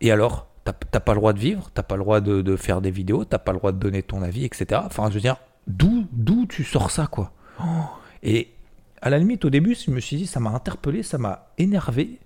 Et 0.00 0.10
alors, 0.10 0.48
t'as 0.64 1.00
pas 1.00 1.12
le 1.12 1.20
droit 1.20 1.32
de 1.32 1.38
vivre, 1.38 1.70
t'as 1.72 1.82
pas 1.82 1.96
le 1.96 2.02
droit 2.02 2.20
de, 2.20 2.56
faire 2.56 2.80
des 2.80 2.90
vidéos, 2.90 3.24
t'as 3.24 3.38
pas 3.38 3.52
le 3.52 3.58
droit 3.58 3.72
de 3.72 3.78
donner 3.78 4.02
ton 4.02 4.22
avis, 4.22 4.44
etc. 4.44 4.80
Enfin, 4.84 5.08
je 5.08 5.14
veux 5.14 5.20
dire, 5.20 5.36
d'où, 5.66 6.06
tu 6.48 6.64
sors 6.64 6.90
ça, 6.90 7.06
quoi? 7.06 7.32
Et 8.22 8.52
à 9.00 9.10
la 9.10 9.18
limite, 9.18 9.44
au 9.44 9.50
début, 9.50 9.74
je 9.74 9.90
me 9.90 10.00
suis 10.00 10.16
dit, 10.16 10.26
ça 10.26 10.40
m'a 10.40 10.50
interpellé, 10.50 11.02
ça 11.02 11.18
m'a 11.18 11.48
énervé, 11.58 12.18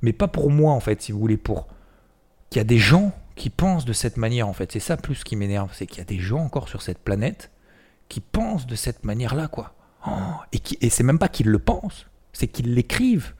mais 0.00 0.12
pas 0.12 0.28
pour 0.28 0.50
moi, 0.50 0.72
en 0.72 0.80
fait, 0.80 1.02
si 1.02 1.12
vous 1.12 1.18
voulez, 1.18 1.36
pour 1.36 1.68
qu'il 2.50 2.58
y 2.58 2.60
a 2.60 2.64
des 2.64 2.78
gens 2.78 3.12
qui 3.34 3.50
pensent 3.50 3.84
de 3.84 3.92
cette 3.92 4.16
manière, 4.16 4.48
en 4.48 4.52
fait. 4.52 4.72
C'est 4.72 4.80
ça 4.80 4.96
plus 4.96 5.24
qui 5.24 5.36
m'énerve, 5.36 5.70
c'est 5.72 5.86
qu'il 5.86 5.98
y 5.98 6.02
a 6.02 6.04
des 6.04 6.18
gens 6.18 6.40
encore 6.40 6.68
sur 6.68 6.82
cette 6.82 6.98
planète 6.98 7.50
qui 8.08 8.20
pensent 8.20 8.66
de 8.66 8.74
cette 8.74 9.04
manière-là, 9.04 9.48
quoi. 9.48 9.74
Oh, 10.06 10.10
et, 10.52 10.58
qui, 10.58 10.76
et 10.80 10.90
c'est 10.90 11.04
même 11.04 11.18
pas 11.18 11.28
qu'ils 11.28 11.48
le 11.48 11.58
pensent, 11.58 12.06
c'est 12.32 12.48
qu'ils 12.48 12.74
l'écrivent, 12.74 13.34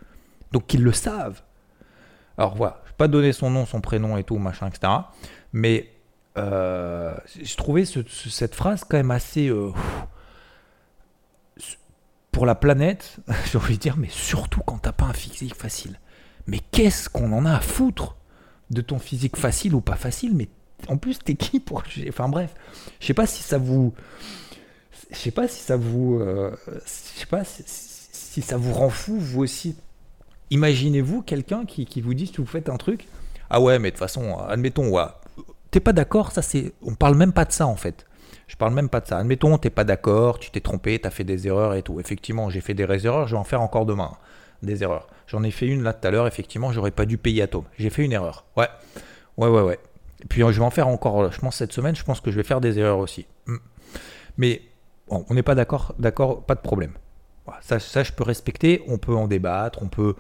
donc 0.52 0.66
qu'ils 0.66 0.82
le 0.82 0.92
savent. 0.92 1.42
Alors 2.38 2.54
voilà, 2.54 2.81
pas 2.96 3.08
donner 3.08 3.32
son 3.32 3.50
nom, 3.50 3.66
son 3.66 3.80
prénom 3.80 4.16
et 4.16 4.24
tout, 4.24 4.38
machin, 4.38 4.68
etc. 4.68 4.92
Mais 5.52 5.88
euh, 6.38 7.14
je 7.40 7.56
trouvais 7.56 7.84
cette 7.84 8.54
phrase 8.54 8.84
quand 8.84 8.96
même 8.96 9.10
assez... 9.10 9.48
Euh, 9.48 9.72
pour 12.30 12.46
la 12.46 12.54
planète, 12.54 13.16
j'ai 13.52 13.58
envie 13.58 13.76
de 13.76 13.80
dire, 13.82 13.96
mais 13.96 14.08
surtout 14.08 14.62
quand 14.62 14.78
t'as 14.78 14.92
pas 14.92 15.04
un 15.04 15.12
physique 15.12 15.54
facile. 15.54 16.00
Mais 16.46 16.58
qu'est-ce 16.72 17.08
qu'on 17.08 17.32
en 17.32 17.44
a 17.44 17.54
à 17.54 17.60
foutre 17.60 18.16
de 18.70 18.80
ton 18.80 18.98
physique 18.98 19.36
facile 19.36 19.74
ou 19.74 19.80
pas 19.80 19.96
facile 19.96 20.34
Mais 20.34 20.48
en 20.88 20.96
plus, 20.96 21.18
t'es 21.18 21.34
qui 21.34 21.60
pour. 21.60 21.84
Enfin 22.08 22.28
bref, 22.28 22.54
je 23.00 23.06
sais 23.06 23.14
pas 23.14 23.26
si 23.26 23.42
ça 23.42 23.58
vous. 23.58 23.94
Je 25.10 25.16
sais 25.16 25.30
pas 25.30 25.46
si 25.46 25.60
ça 25.60 25.76
vous. 25.76 26.18
Euh, 26.20 26.56
je 26.66 27.20
sais 27.20 27.26
pas 27.26 27.44
si, 27.44 28.42
ça 28.42 28.56
vous 28.56 28.72
rend 28.72 28.88
fou, 28.88 29.16
vous 29.18 29.42
aussi. 29.42 29.76
Imaginez-vous 30.52 31.22
quelqu'un 31.22 31.64
qui, 31.64 32.00
vous 32.02 32.14
dit 32.14 32.26
si 32.26 32.36
vous 32.36 32.46
faites 32.46 32.68
un 32.68 32.76
truc. 32.76 33.08
Ah 33.48 33.60
ouais, 33.60 33.78
mais 33.78 33.88
de 33.88 33.96
toute 33.96 34.00
façon, 34.00 34.38
admettons, 34.38 34.88
ouais, 34.90 35.04
t'es 35.70 35.80
pas 35.80 35.92
d'accord, 35.92 36.30
ça 36.30 36.42
c'est. 36.42 36.72
On 36.82 36.94
parle 36.94 37.16
même 37.16 37.32
pas 37.32 37.44
de 37.44 37.52
ça 37.52 37.66
en 37.66 37.76
fait. 37.76 38.06
Je 38.46 38.56
parle 38.56 38.74
même 38.74 38.88
pas 38.90 39.00
de 39.00 39.06
ça. 39.06 39.18
Admettons, 39.18 39.56
t'es 39.56 39.70
pas 39.70 39.84
d'accord, 39.84 40.38
tu 40.38 40.50
t'es 40.50 40.60
trompé, 40.60 40.98
tu 40.98 41.06
as 41.06 41.10
fait 41.10 41.24
des 41.24 41.46
erreurs 41.46 41.74
et 41.74 41.82
tout. 41.82 42.00
Effectivement, 42.00 42.50
j'ai 42.50 42.60
fait 42.60 42.74
des 42.74 42.84
erreurs, 43.06 43.26
je 43.26 43.34
vais 43.34 43.40
en 43.40 43.44
faire 43.44 43.62
encore 43.62 43.86
demain. 43.86 44.12
Des 44.62 44.82
erreurs. 44.82 45.08
J'en 45.26 45.42
ai 45.42 45.50
fait 45.50 45.66
une 45.66 45.82
là 45.82 45.94
tout 45.94 46.06
à 46.06 46.10
l'heure, 46.10 46.26
effectivement, 46.26 46.70
j'aurais 46.70 46.90
pas 46.90 47.06
dû 47.06 47.16
payer 47.16 47.42
Atom. 47.42 47.64
J'ai 47.78 47.90
fait 47.90 48.04
une 48.04 48.12
erreur. 48.12 48.44
Ouais. 48.56 48.68
Ouais, 49.38 49.48
ouais, 49.48 49.62
ouais. 49.62 49.78
Et 50.22 50.26
puis 50.26 50.42
je 50.42 50.46
vais 50.46 50.64
en 50.64 50.70
faire 50.70 50.88
encore, 50.88 51.32
je 51.32 51.40
pense, 51.40 51.56
cette 51.56 51.72
semaine, 51.72 51.96
je 51.96 52.04
pense 52.04 52.20
que 52.20 52.30
je 52.30 52.36
vais 52.36 52.44
faire 52.44 52.60
des 52.60 52.78
erreurs 52.78 52.98
aussi. 52.98 53.26
Hmm. 53.46 53.56
Mais 54.36 54.60
on 55.08 55.32
n'est 55.32 55.42
pas 55.42 55.54
d'accord, 55.54 55.94
d'accord, 55.98 56.42
pas 56.44 56.54
de 56.54 56.60
problème. 56.60 56.92
Ça, 57.60 57.78
ça, 57.80 58.02
je 58.02 58.12
peux 58.12 58.24
respecter, 58.24 58.82
on 58.86 58.98
peut 58.98 59.14
en 59.14 59.26
débattre, 59.26 59.82
on 59.82 59.88
peut. 59.88 60.14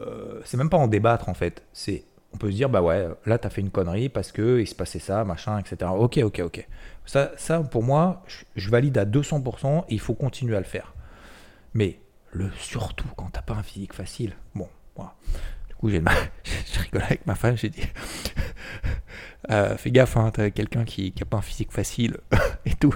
Euh, 0.00 0.40
c'est 0.44 0.56
même 0.56 0.70
pas 0.70 0.76
en 0.76 0.88
débattre 0.88 1.28
en 1.28 1.34
fait, 1.34 1.62
c'est 1.72 2.04
on 2.36 2.38
peut 2.38 2.50
se 2.50 2.56
dire, 2.56 2.68
bah 2.68 2.82
ouais, 2.82 3.08
là, 3.24 3.38
tu 3.38 3.46
as 3.46 3.50
fait 3.50 3.62
une 3.62 3.70
connerie 3.70 4.10
parce 4.10 4.30
que 4.30 4.60
il 4.60 4.66
se 4.66 4.74
passait 4.74 4.98
ça, 4.98 5.24
machin, 5.24 5.58
etc. 5.58 5.90
Ok, 5.96 6.18
ok, 6.18 6.40
ok. 6.44 6.68
Ça, 7.06 7.32
ça 7.38 7.60
pour 7.60 7.82
moi, 7.82 8.24
je, 8.56 8.68
valide 8.68 8.98
à 8.98 9.06
200% 9.06 9.84
et 9.88 9.94
il 9.94 10.00
faut 10.00 10.12
continuer 10.12 10.54
à 10.54 10.58
le 10.58 10.66
faire. 10.66 10.92
Mais 11.72 11.98
le 12.32 12.50
surtout 12.58 13.08
quand 13.16 13.30
t'as 13.32 13.40
pas 13.40 13.54
un 13.54 13.62
physique 13.62 13.94
facile, 13.94 14.34
bon, 14.54 14.68
voilà. 14.96 15.14
Du 15.68 15.74
coup, 15.76 15.88
j'ai 15.88 16.02
je 16.44 16.80
rigole 16.80 17.02
avec 17.04 17.26
ma 17.26 17.36
femme, 17.36 17.56
j'ai 17.56 17.70
dit, 17.70 17.80
Euh, 19.50 19.76
fais 19.76 19.90
gaffe, 19.90 20.16
hein, 20.16 20.30
t'as 20.32 20.50
quelqu'un 20.50 20.84
qui, 20.84 21.12
qui 21.12 21.22
a 21.22 21.26
pas 21.26 21.36
un 21.36 21.42
physique 21.42 21.70
facile 21.70 22.16
et 22.66 22.74
tout. 22.74 22.94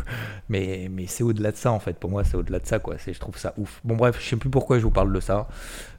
Mais, 0.48 0.88
mais 0.90 1.06
c'est 1.06 1.22
au-delà 1.22 1.52
de 1.52 1.56
ça, 1.56 1.70
en 1.72 1.78
fait. 1.78 1.98
Pour 1.98 2.10
moi, 2.10 2.24
c'est 2.24 2.36
au-delà 2.36 2.58
de 2.58 2.66
ça, 2.66 2.78
quoi. 2.78 2.96
Je 2.96 3.18
trouve 3.18 3.38
ça 3.38 3.54
ouf. 3.56 3.80
Bon, 3.84 3.96
bref, 3.96 4.16
je 4.20 4.28
sais 4.28 4.36
plus 4.36 4.50
pourquoi 4.50 4.78
je 4.78 4.82
vous 4.82 4.90
parle 4.90 5.12
de 5.12 5.20
ça. 5.20 5.48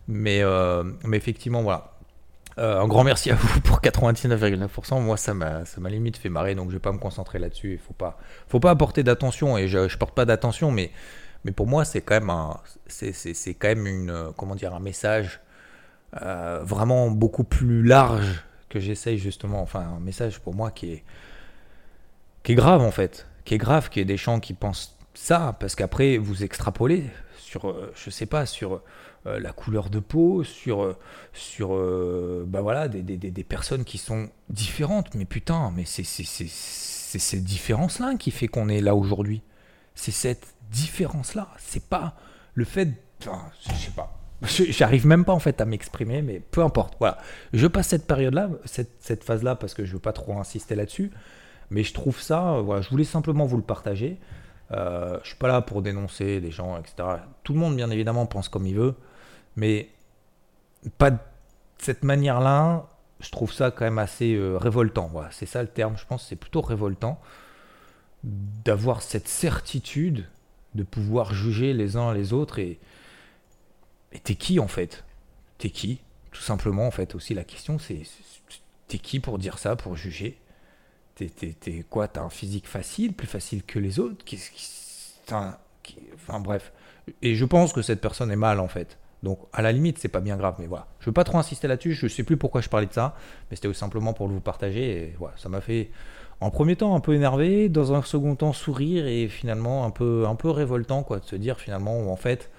Mais, 0.07 0.41
euh, 0.41 0.83
mais 1.05 1.17
effectivement, 1.17 1.61
voilà. 1.61 1.93
Euh, 2.57 2.81
un 2.81 2.87
grand 2.87 3.05
merci 3.05 3.31
à 3.31 3.35
vous 3.35 3.61
pour 3.61 3.79
99,9%. 3.79 5.01
Moi, 5.01 5.15
ça 5.15 5.33
m'a, 5.33 5.63
ça 5.63 5.79
m'a 5.79 5.89
limite 5.89 6.17
fait 6.17 6.29
marrer, 6.29 6.53
donc 6.53 6.69
je 6.69 6.73
vais 6.73 6.81
pas 6.81 6.91
me 6.91 6.99
concentrer 6.99 7.39
là-dessus. 7.39 7.73
Il 7.73 7.79
faut 7.79 7.93
pas, 7.93 8.17
faut 8.49 8.59
pas 8.59 8.71
apporter 8.71 9.03
d'attention, 9.03 9.57
et 9.57 9.69
je, 9.69 9.87
je 9.87 9.97
porte 9.97 10.13
pas 10.13 10.25
d'attention, 10.25 10.69
mais, 10.69 10.91
mais 11.45 11.53
pour 11.53 11.65
moi, 11.65 11.85
c'est 11.85 12.01
quand 12.01 12.15
même 12.15 12.29
un, 12.29 12.57
c'est, 12.87 13.13
c'est 13.13 13.53
quand 13.53 13.69
même 13.69 13.87
une, 13.87 14.33
comment 14.35 14.55
dire, 14.55 14.73
un 14.75 14.81
message 14.81 15.39
vraiment 16.13 17.09
beaucoup 17.09 17.45
plus 17.45 17.83
large 17.83 18.43
que 18.71 18.79
j'essaye 18.79 19.17
justement, 19.17 19.61
enfin 19.61 19.81
un 19.81 19.99
message 19.99 20.39
pour 20.39 20.55
moi 20.55 20.71
qui 20.71 20.93
est, 20.93 21.03
qui 22.43 22.53
est 22.53 22.55
grave 22.55 22.81
en 22.81 22.91
fait, 22.91 23.27
qui 23.43 23.53
est 23.53 23.57
grave, 23.57 23.89
qui 23.89 23.99
est 23.99 24.05
des 24.05 24.17
gens 24.17 24.39
qui 24.39 24.53
pensent 24.53 24.97
ça, 25.13 25.57
parce 25.59 25.75
qu'après 25.75 26.17
vous 26.17 26.43
extrapolez 26.43 27.03
sur, 27.37 27.69
euh, 27.69 27.91
je 27.95 28.09
sais 28.09 28.25
pas, 28.25 28.45
sur 28.45 28.81
euh, 29.25 29.39
la 29.39 29.51
couleur 29.51 29.89
de 29.89 29.99
peau, 29.99 30.45
sur, 30.45 30.83
euh, 30.83 30.97
sur 31.33 31.69
bah 32.47 32.61
voilà, 32.61 32.87
des, 32.87 33.01
des, 33.03 33.43
personnes 33.43 33.83
qui 33.83 33.97
sont 33.97 34.29
différentes, 34.49 35.13
mais 35.15 35.25
putain, 35.25 35.71
mais 35.75 35.83
c'est 35.85 36.03
cette 36.05 37.43
différence-là 37.43 38.15
qui 38.15 38.31
fait 38.31 38.47
qu'on 38.47 38.69
est 38.69 38.81
là 38.81 38.95
aujourd'hui. 38.95 39.41
C'est 39.95 40.11
cette 40.11 40.47
différence-là, 40.71 41.49
c'est 41.57 41.83
pas 41.83 42.15
le 42.53 42.63
fait, 42.63 42.89
enfin, 43.19 43.51
je 43.67 43.73
sais 43.73 43.91
pas, 43.91 44.20
J'arrive 44.41 45.05
même 45.05 45.23
pas 45.23 45.33
en 45.33 45.39
fait 45.39 45.61
à 45.61 45.65
m'exprimer, 45.65 46.21
mais 46.21 46.39
peu 46.39 46.63
importe. 46.63 46.95
Voilà, 46.99 47.17
je 47.53 47.67
passe 47.67 47.89
cette 47.89 48.07
période-là, 48.07 48.49
cette, 48.65 48.91
cette 48.99 49.23
phase-là, 49.23 49.55
parce 49.55 49.73
que 49.73 49.85
je 49.85 49.93
veux 49.93 49.99
pas 49.99 50.13
trop 50.13 50.37
insister 50.39 50.75
là-dessus. 50.75 51.11
Mais 51.69 51.83
je 51.83 51.93
trouve 51.93 52.19
ça, 52.19 52.53
euh, 52.53 52.61
voilà, 52.61 52.81
je 52.81 52.89
voulais 52.89 53.05
simplement 53.05 53.45
vous 53.45 53.57
le 53.57 53.63
partager. 53.63 54.19
Euh, 54.71 55.19
je 55.23 55.29
suis 55.29 55.37
pas 55.37 55.47
là 55.47 55.61
pour 55.61 55.81
dénoncer 55.81 56.41
des 56.41 56.51
gens, 56.51 56.77
etc. 56.77 56.95
Tout 57.43 57.53
le 57.53 57.59
monde, 57.59 57.75
bien 57.75 57.89
évidemment, 57.89 58.25
pense 58.25 58.49
comme 58.49 58.67
il 58.67 58.75
veut, 58.75 58.95
mais 59.55 59.89
pas 60.97 61.11
de 61.11 61.17
cette 61.77 62.03
manière-là. 62.03 62.87
Je 63.19 63.29
trouve 63.29 63.53
ça 63.53 63.69
quand 63.69 63.85
même 63.85 63.99
assez 63.99 64.33
euh, 64.33 64.57
révoltant. 64.57 65.11
C'est 65.29 65.45
ça 65.45 65.61
le 65.61 65.67
terme. 65.67 65.95
Je 65.97 66.05
pense 66.05 66.27
c'est 66.27 66.35
plutôt 66.35 66.61
révoltant 66.61 67.21
d'avoir 68.23 69.01
cette 69.01 69.27
certitude 69.27 70.27
de 70.75 70.83
pouvoir 70.83 71.33
juger 71.33 71.73
les 71.73 71.97
uns 71.97 72.13
les 72.13 72.33
autres 72.33 72.59
et 72.59 72.79
mais 74.11 74.19
t'es 74.19 74.35
qui 74.35 74.59
en 74.59 74.67
fait? 74.67 75.03
T'es 75.57 75.69
qui 75.69 76.01
Tout 76.31 76.41
simplement, 76.41 76.87
en 76.87 76.91
fait, 76.91 77.15
aussi 77.15 77.33
la 77.33 77.43
question 77.43 77.79
c'est 77.79 78.01
t'es 78.87 78.97
qui 78.97 79.19
pour 79.19 79.37
dire 79.37 79.57
ça, 79.57 79.75
pour 79.75 79.95
juger? 79.95 80.37
T'es 81.15 81.85
quoi? 81.89 82.07
T'as 82.07 82.21
un 82.21 82.29
physique 82.29 82.67
facile, 82.67 83.13
plus 83.13 83.27
facile 83.27 83.63
que 83.63 83.79
les 83.79 83.99
autres? 83.99 84.23
Qui. 84.25 84.39
Enfin 86.15 86.39
bref. 86.39 86.73
Et 87.21 87.35
je 87.35 87.45
pense 87.45 87.73
que 87.73 87.81
cette 87.81 88.01
personne 88.01 88.31
est 88.31 88.37
mal 88.37 88.59
en 88.59 88.67
fait. 88.67 88.97
Donc 89.23 89.39
à 89.53 89.61
la 89.61 89.71
limite, 89.71 89.99
c'est 89.99 90.07
pas 90.07 90.19
bien 90.19 90.35
grave, 90.35 90.55
mais 90.59 90.65
voilà. 90.67 90.87
Je 90.99 91.05
veux 91.05 91.13
pas 91.13 91.23
trop 91.23 91.37
insister 91.37 91.67
là-dessus, 91.67 91.93
je 91.93 92.07
sais 92.07 92.23
plus 92.23 92.37
pourquoi 92.37 92.61
je 92.61 92.69
parlais 92.69 92.87
de 92.87 92.93
ça, 92.93 93.15
mais 93.49 93.55
c'était 93.55 93.71
simplement 93.73 94.13
pour 94.13 94.27
vous 94.27 94.39
partager. 94.39 94.97
Et 94.97 95.15
voilà, 95.19 95.35
ça 95.37 95.47
m'a 95.47 95.61
fait 95.61 95.91
en 96.39 96.49
premier 96.49 96.75
temps 96.75 96.95
un 96.95 96.99
peu 96.99 97.13
énervé, 97.13 97.69
dans 97.69 97.93
un 97.93 98.01
second 98.01 98.35
temps 98.35 98.51
sourire 98.51 99.05
et 99.05 99.27
finalement 99.27 99.85
un 99.85 99.91
peu, 99.91 100.25
un 100.27 100.35
peu 100.35 100.49
révoltant 100.49 101.03
quoi, 101.03 101.19
de 101.19 101.25
se 101.25 101.35
dire 101.35 101.59
finalement 101.59 102.11
en 102.11 102.15
fait 102.15 102.49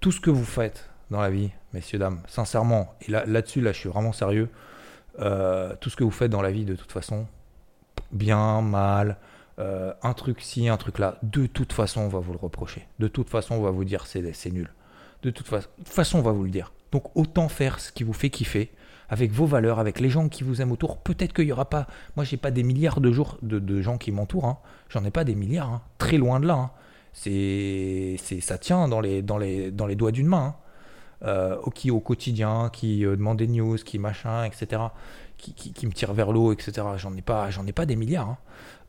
tout 0.00 0.10
ce 0.10 0.20
que 0.20 0.30
vous 0.30 0.44
faites 0.44 0.89
dans 1.10 1.20
la 1.20 1.30
vie, 1.30 1.50
messieurs, 1.72 1.98
dames, 1.98 2.20
sincèrement, 2.28 2.94
et 3.06 3.10
là, 3.10 3.24
là-dessus, 3.26 3.60
là, 3.60 3.72
je 3.72 3.78
suis 3.78 3.88
vraiment 3.88 4.12
sérieux, 4.12 4.48
euh, 5.18 5.74
tout 5.80 5.90
ce 5.90 5.96
que 5.96 6.04
vous 6.04 6.10
faites 6.10 6.30
dans 6.30 6.42
la 6.42 6.50
vie, 6.50 6.64
de 6.64 6.76
toute 6.76 6.92
façon, 6.92 7.26
bien, 8.12 8.62
mal, 8.62 9.16
euh, 9.58 9.92
un 10.02 10.14
truc 10.14 10.40
ci, 10.40 10.68
un 10.68 10.76
truc 10.76 10.98
là, 10.98 11.18
de 11.22 11.46
toute 11.46 11.72
façon, 11.72 12.02
on 12.02 12.08
va 12.08 12.18
vous 12.18 12.32
le 12.32 12.38
reprocher. 12.38 12.86
De 12.98 13.08
toute 13.08 13.28
façon, 13.28 13.56
on 13.56 13.60
va 13.60 13.70
vous 13.70 13.84
dire 13.84 14.06
c'est, 14.06 14.32
c'est 14.32 14.50
nul. 14.50 14.72
De 15.22 15.30
toute 15.30 15.48
façon, 15.84 16.18
on 16.18 16.22
va 16.22 16.32
vous 16.32 16.44
le 16.44 16.50
dire. 16.50 16.72
Donc 16.92 17.14
autant 17.14 17.48
faire 17.48 17.78
ce 17.78 17.92
qui 17.92 18.02
vous 18.02 18.14
fait 18.14 18.30
kiffer, 18.30 18.70
avec 19.10 19.32
vos 19.32 19.44
valeurs, 19.44 19.78
avec 19.78 20.00
les 20.00 20.08
gens 20.08 20.28
qui 20.28 20.44
vous 20.44 20.62
aiment 20.62 20.72
autour. 20.72 20.98
Peut-être 20.98 21.32
qu'il 21.34 21.44
n'y 21.44 21.52
aura 21.52 21.68
pas. 21.68 21.88
Moi, 22.16 22.24
j'ai 22.24 22.36
pas 22.36 22.52
des 22.52 22.62
milliards 22.62 23.00
de, 23.00 23.10
jours, 23.10 23.38
de, 23.42 23.82
gens 23.82 23.98
qui 23.98 24.12
m'entourent. 24.12 24.46
Hein. 24.46 24.58
J'en 24.88 25.04
ai 25.04 25.10
pas 25.10 25.24
des 25.24 25.34
milliards. 25.34 25.68
Hein. 25.68 25.82
Très 25.98 26.16
loin 26.16 26.38
de 26.38 26.46
là. 26.46 26.54
Hein. 26.54 26.70
C'est, 27.12 28.16
c'est, 28.22 28.40
ça 28.40 28.56
tient 28.56 28.86
dans 28.86 29.00
les, 29.00 29.20
dans 29.20 29.36
les, 29.36 29.72
dans 29.72 29.86
les 29.86 29.96
doigts 29.96 30.12
d'une 30.12 30.28
main. 30.28 30.54
Euh, 31.22 31.56
qui 31.74 31.90
au 31.90 32.00
quotidien, 32.00 32.70
qui 32.72 33.04
euh, 33.04 33.14
demande 33.14 33.36
des 33.36 33.46
news, 33.46 33.76
qui 33.76 33.98
machin, 33.98 34.44
etc., 34.44 34.80
qui, 35.36 35.52
qui, 35.52 35.86
me 35.86 35.92
tire 35.92 36.14
vers 36.14 36.32
l'eau, 36.32 36.52
etc. 36.52 36.86
J'en 36.96 37.14
ai 37.14 37.20
pas, 37.20 37.50
j'en 37.50 37.66
ai 37.66 37.72
pas 37.72 37.84
des 37.84 37.96
milliards. 37.96 38.28
Hein. 38.28 38.38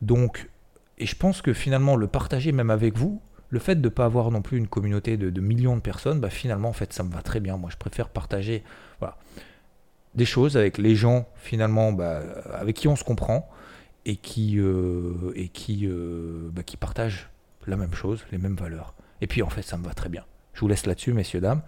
Donc, 0.00 0.48
et 0.96 1.04
je 1.04 1.14
pense 1.14 1.42
que 1.42 1.52
finalement 1.52 1.94
le 1.94 2.06
partager 2.06 2.52
même 2.52 2.70
avec 2.70 2.96
vous, 2.96 3.20
le 3.50 3.58
fait 3.58 3.74
de 3.74 3.82
ne 3.82 3.88
pas 3.88 4.06
avoir 4.06 4.30
non 4.30 4.40
plus 4.40 4.56
une 4.56 4.66
communauté 4.66 5.18
de, 5.18 5.40
millions 5.42 5.76
de 5.76 5.82
personnes, 5.82 6.20
bah 6.20 6.30
finalement 6.30 6.70
en 6.70 6.72
fait 6.72 6.94
ça 6.94 7.02
me 7.02 7.12
va 7.12 7.20
très 7.20 7.38
bien. 7.38 7.58
Moi 7.58 7.68
je 7.70 7.76
préfère 7.76 8.08
partager 8.08 8.62
voilà, 8.98 9.18
des 10.14 10.24
choses 10.24 10.56
avec 10.56 10.78
les 10.78 10.94
gens 10.94 11.28
finalement 11.36 11.92
bah, 11.92 12.22
avec 12.54 12.76
qui 12.76 12.88
on 12.88 12.96
se 12.96 13.04
comprend 13.04 13.50
et 14.06 14.16
qui, 14.16 14.58
euh, 14.58 15.32
et 15.34 15.48
qui, 15.48 15.86
euh, 15.86 16.48
bah, 16.50 16.62
qui 16.62 16.78
partagent 16.78 17.28
la 17.66 17.76
même 17.76 17.92
chose, 17.92 18.24
les 18.32 18.38
mêmes 18.38 18.56
valeurs. 18.56 18.94
Et 19.20 19.26
puis 19.26 19.42
en 19.42 19.50
fait 19.50 19.62
ça 19.62 19.76
me 19.76 19.84
va 19.84 19.92
très 19.92 20.08
bien. 20.08 20.24
Je 20.54 20.60
vous 20.60 20.68
laisse 20.68 20.86
là-dessus 20.86 21.12
messieurs, 21.12 21.40
dames. 21.40 21.60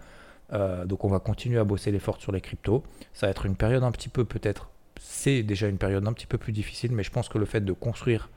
Euh, 0.53 0.85
donc 0.85 1.03
on 1.03 1.07
va 1.07 1.19
continuer 1.19 1.59
à 1.59 1.63
bosser 1.63 1.91
l'effort 1.91 2.21
sur 2.21 2.31
les 2.31 2.41
cryptos. 2.41 2.83
Ça 3.13 3.27
va 3.27 3.31
être 3.31 3.45
une 3.45 3.55
période 3.55 3.83
un 3.83 3.91
petit 3.91 4.09
peu 4.09 4.25
peut-être, 4.25 4.69
c'est 4.99 5.43
déjà 5.43 5.67
une 5.67 5.77
période 5.77 6.07
un 6.07 6.13
petit 6.13 6.27
peu 6.27 6.37
plus 6.37 6.53
difficile, 6.53 6.91
mais 6.91 7.03
je 7.03 7.11
pense 7.11 7.29
que 7.29 7.37
le 7.37 7.45
fait 7.45 7.61
de 7.61 7.73
construire 7.73 8.29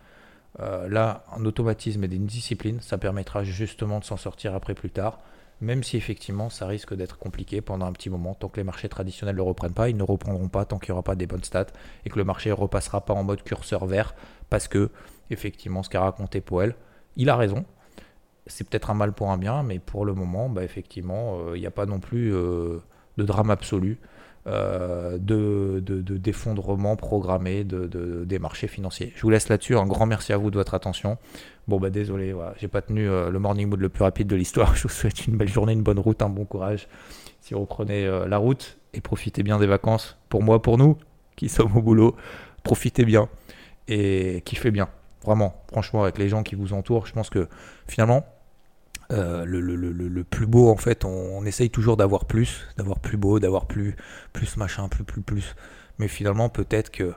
euh, 0.61 0.89
là 0.89 1.25
un 1.37 1.45
automatisme 1.45 2.05
et 2.05 2.15
une 2.15 2.27
discipline, 2.27 2.81
ça 2.81 2.99
permettra 2.99 3.45
justement 3.45 4.01
de 4.01 4.05
s'en 4.05 4.17
sortir 4.17 4.55
après 4.55 4.75
plus 4.75 4.91
tard. 4.91 5.21
Même 5.61 5.83
si 5.83 5.97
effectivement 5.97 6.51
ça 6.51 6.69
risque 6.69 6.95
d'être 6.95 7.19
compliqué 7.19 7.61
pendant 7.61 7.87
un 7.87 7.93
petit 7.93 8.11
moment, 8.11 8.35
tant 8.35 8.49
que 8.49 8.59
les 8.59 8.65
marchés 8.65 8.89
traditionnels 8.89 9.37
ne 9.37 9.41
reprennent 9.41 9.73
pas, 9.73 9.89
ils 9.89 9.97
ne 9.97 10.05
reprendront 10.05 10.49
pas 10.49 10.65
tant 10.65 10.79
qu'il 10.79 10.93
n'y 10.93 10.95
aura 10.95 11.03
pas 11.03 11.17
des 11.17 11.27
bonnes 11.27 11.43
stats 11.43 11.67
et 12.05 12.11
que 12.11 12.19
le 12.19 12.25
marché 12.25 12.51
ne 12.51 12.55
repassera 12.55 13.05
pas 13.05 13.13
en 13.13 13.25
mode 13.25 13.43
curseur 13.43 13.85
vert 13.87 14.15
parce 14.51 14.69
que 14.69 14.91
effectivement 15.31 15.83
ce 15.83 15.91
qu'a 15.91 16.01
raconté 16.01 16.41
Powell, 16.41 16.77
il 17.17 17.29
a 17.29 17.37
raison, 17.37 17.65
c'est 18.49 18.69
peut-être 18.69 18.91
un 18.91 18.95
mal 18.95 19.13
pour 19.13 19.31
un 19.31 19.39
bien, 19.39 19.63
mais 19.63 19.79
pour 19.79 20.05
le 20.05 20.15
moment, 20.15 20.49
bah, 20.49 20.65
effectivement, 20.65 21.39
euh, 21.39 21.57
il 21.57 21.61
n'y 21.61 21.67
a 21.67 21.71
pas 21.71 21.87
non 21.87 22.01
plus 22.01 22.35
euh, 22.35 22.79
de 23.17 23.25
drame 23.25 23.51
absolu, 23.51 23.99
euh, 24.47 25.19
de, 25.19 25.81
d'effondrement 26.01 26.97
programmé 26.97 27.65
de, 27.65 28.25
des 28.25 28.39
marchés 28.39 28.67
financiers. 28.67 29.13
Je 29.15 29.23
vous 29.23 29.31
laisse 29.31 29.49
là-dessus. 29.49 29.77
Un 29.77 29.87
grand 29.87 30.07
merci 30.07 30.33
à 30.33 30.39
vous 30.39 30.51
de 30.51 30.57
votre 30.57 30.75
attention. 30.75 31.19
Bon, 31.69 31.79
bah 31.79 31.91
désolé, 31.91 32.33
voilà, 32.33 32.55
j'ai 32.57 32.69
pas 32.69 32.81
tenu 32.81 33.07
le 33.07 33.39
morning 33.39 33.69
mood 33.69 33.81
le 33.81 33.91
plus 33.91 34.03
rapide 34.03 34.27
de 34.27 34.37
l'histoire. 34.37 34.75
Je 34.77 34.85
vous 34.85 34.89
souhaite 34.89 35.27
une 35.27 35.37
belle 35.37 35.49
journée, 35.49 35.75
une 35.75 35.83
bonne 35.83 35.99
route, 35.99 36.23
un 36.23 36.31
bon 36.31 36.47
courage. 36.47 36.89
Si 37.43 37.53
vous 37.53 37.61
reprenez 37.61 38.07
la 38.27 38.39
route 38.39 38.79
et 38.95 39.03
profitez 39.03 39.43
bien 39.43 39.59
des 39.59 39.67
vacances, 39.67 40.17
pour 40.31 40.43
moi, 40.43 40.63
pour 40.63 40.79
nous 40.79 40.97
qui 41.37 41.49
sommes 41.49 41.77
au 41.77 41.83
boulot, 41.83 42.17
profitez 42.65 43.05
bien 43.05 43.29
et 43.87 44.43
kiffez 44.47 44.71
bien. 44.71 44.89
Vraiment, 45.25 45.63
franchement, 45.71 46.03
avec 46.05 46.17
les 46.19 46.29
gens 46.29 46.43
qui 46.43 46.55
vous 46.55 46.73
entourent, 46.73 47.07
je 47.07 47.13
pense 47.13 47.29
que 47.29 47.49
finalement, 47.87 48.25
euh, 49.11 49.45
le, 49.47 49.61
le, 49.61 49.75
le, 49.75 49.93
le, 49.93 50.25
plus 50.25 50.47
beau 50.47 50.69
en 50.69 50.77
fait 50.77 51.03
on, 51.07 51.43
essaye 51.47 51.71
toujours 51.71 51.97
d'avoir 51.97 52.27
plus 52.27 52.67
d'avoir 52.77 53.01
plus 53.01 53.17
beau 53.17 53.41
d'avoir 53.41 53.67
plus 53.67 53.97
plus 54.35 54.57
machin 54.57 54.89
plus 54.89 55.05
plus 55.05 55.23
plus. 55.23 55.55
Mais 55.99 56.09
finalement 56.09 56.49
peut-être 56.51 56.91
que 56.91 57.15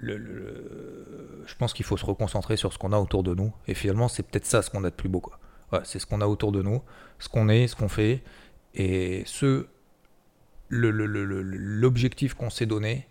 je 0.00 1.54
pense 1.58 1.74
qu'il 1.74 1.84
faut 1.84 1.96
se 1.96 2.06
reconcentrer 2.06 2.56
sur 2.56 2.72
ce 2.72 2.78
qu'on 2.78 2.92
a 2.92 2.98
autour 2.98 3.22
de 3.22 3.34
nous. 3.34 3.52
Et 3.68 3.74
finalement 3.74 4.08
c'est 4.08 4.22
peut-être 4.22 4.46
ça 4.46 4.62
ce 4.62 4.70
qu'on 4.70 4.84
a 4.84 4.90
de 4.90 4.94
plus 4.94 5.08
beau 5.08 5.20
quoi. 5.20 5.38
C'est 5.84 5.98
ce 5.98 6.06
qu'on 6.06 6.20
a 6.20 6.26
autour 6.26 6.50
de 6.50 6.62
nous 6.62 6.82
ce 7.18 7.28
qu'on 7.28 7.48
est 7.48 7.66
ce 7.66 7.76
qu'on 7.76 7.88
fait. 7.88 8.22
Et 8.74 9.22
ce 9.26 9.66
l'objectif 10.70 12.32
qu'on 12.32 12.48
s'est 12.48 12.64
donné 12.64 13.06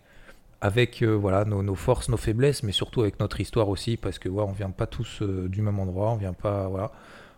avec 0.60 1.02
euh, 1.02 1.12
voilà 1.14 1.44
nos, 1.44 1.62
nos, 1.62 1.76
forces 1.76 2.08
nos 2.08 2.16
faiblesses 2.16 2.64
mais 2.64 2.72
surtout 2.72 3.02
avec 3.02 3.20
notre 3.20 3.40
histoire 3.40 3.68
aussi 3.68 3.96
parce 3.96 4.18
que 4.18 4.28
voilà, 4.28 4.48
on 4.48 4.52
vient 4.52 4.70
pas 4.70 4.86
tous 4.86 5.22
euh, 5.22 5.48
du 5.48 5.62
même 5.62 5.78
endroit 5.78 6.10
on 6.10 6.16
vient 6.16 6.32
pas 6.32 6.68
voilà 6.68 6.92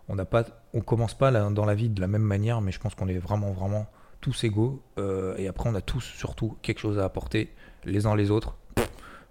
on 0.08 0.14
n'a 0.14 0.24
pas, 0.24 0.44
on 0.72 0.80
commence 0.80 1.14
pas 1.14 1.30
dans 1.50 1.64
la 1.64 1.74
vie 1.74 1.88
de 1.88 2.00
la 2.00 2.06
même 2.06 2.22
manière, 2.22 2.60
mais 2.60 2.72
je 2.72 2.80
pense 2.80 2.94
qu'on 2.94 3.08
est 3.08 3.18
vraiment, 3.18 3.52
vraiment 3.52 3.86
tous 4.20 4.44
égaux. 4.44 4.82
Euh, 4.98 5.36
et 5.36 5.48
après, 5.48 5.68
on 5.68 5.74
a 5.74 5.80
tous 5.80 6.00
surtout 6.02 6.56
quelque 6.62 6.78
chose 6.78 6.98
à 6.98 7.04
apporter 7.04 7.52
les 7.84 8.06
uns 8.06 8.16
les 8.16 8.30
autres. 8.30 8.56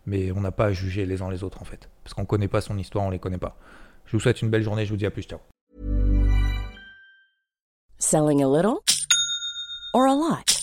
Mais 0.05 0.31
on 0.31 0.41
n'a 0.41 0.51
pas 0.51 0.65
à 0.65 0.71
juger 0.73 1.05
les 1.05 1.21
uns 1.21 1.29
les 1.29 1.43
autres 1.43 1.61
en 1.61 1.65
fait, 1.65 1.89
parce 2.03 2.13
qu'on 2.13 2.25
connaît 2.25 2.49
pas 2.49 2.59
son 2.59 2.77
histoire, 2.77 3.05
on 3.05 3.09
les 3.09 3.19
connaît 3.19 3.37
pas. 3.37 3.57
Je 4.05 4.17
vous 4.17 4.19
souhaite 4.19 4.41
une 4.41 4.49
belle 4.49 4.63
journée, 4.63 4.85
je 4.85 4.91
vous 4.91 4.97
dis 4.97 5.05
à 5.05 5.11
plus, 5.11 5.23
ciao. 5.23 5.39
Selling 7.99 8.43
a 8.43 8.47
little 8.47 8.79
or 9.93 10.07
a 10.07 10.13
lot? 10.13 10.62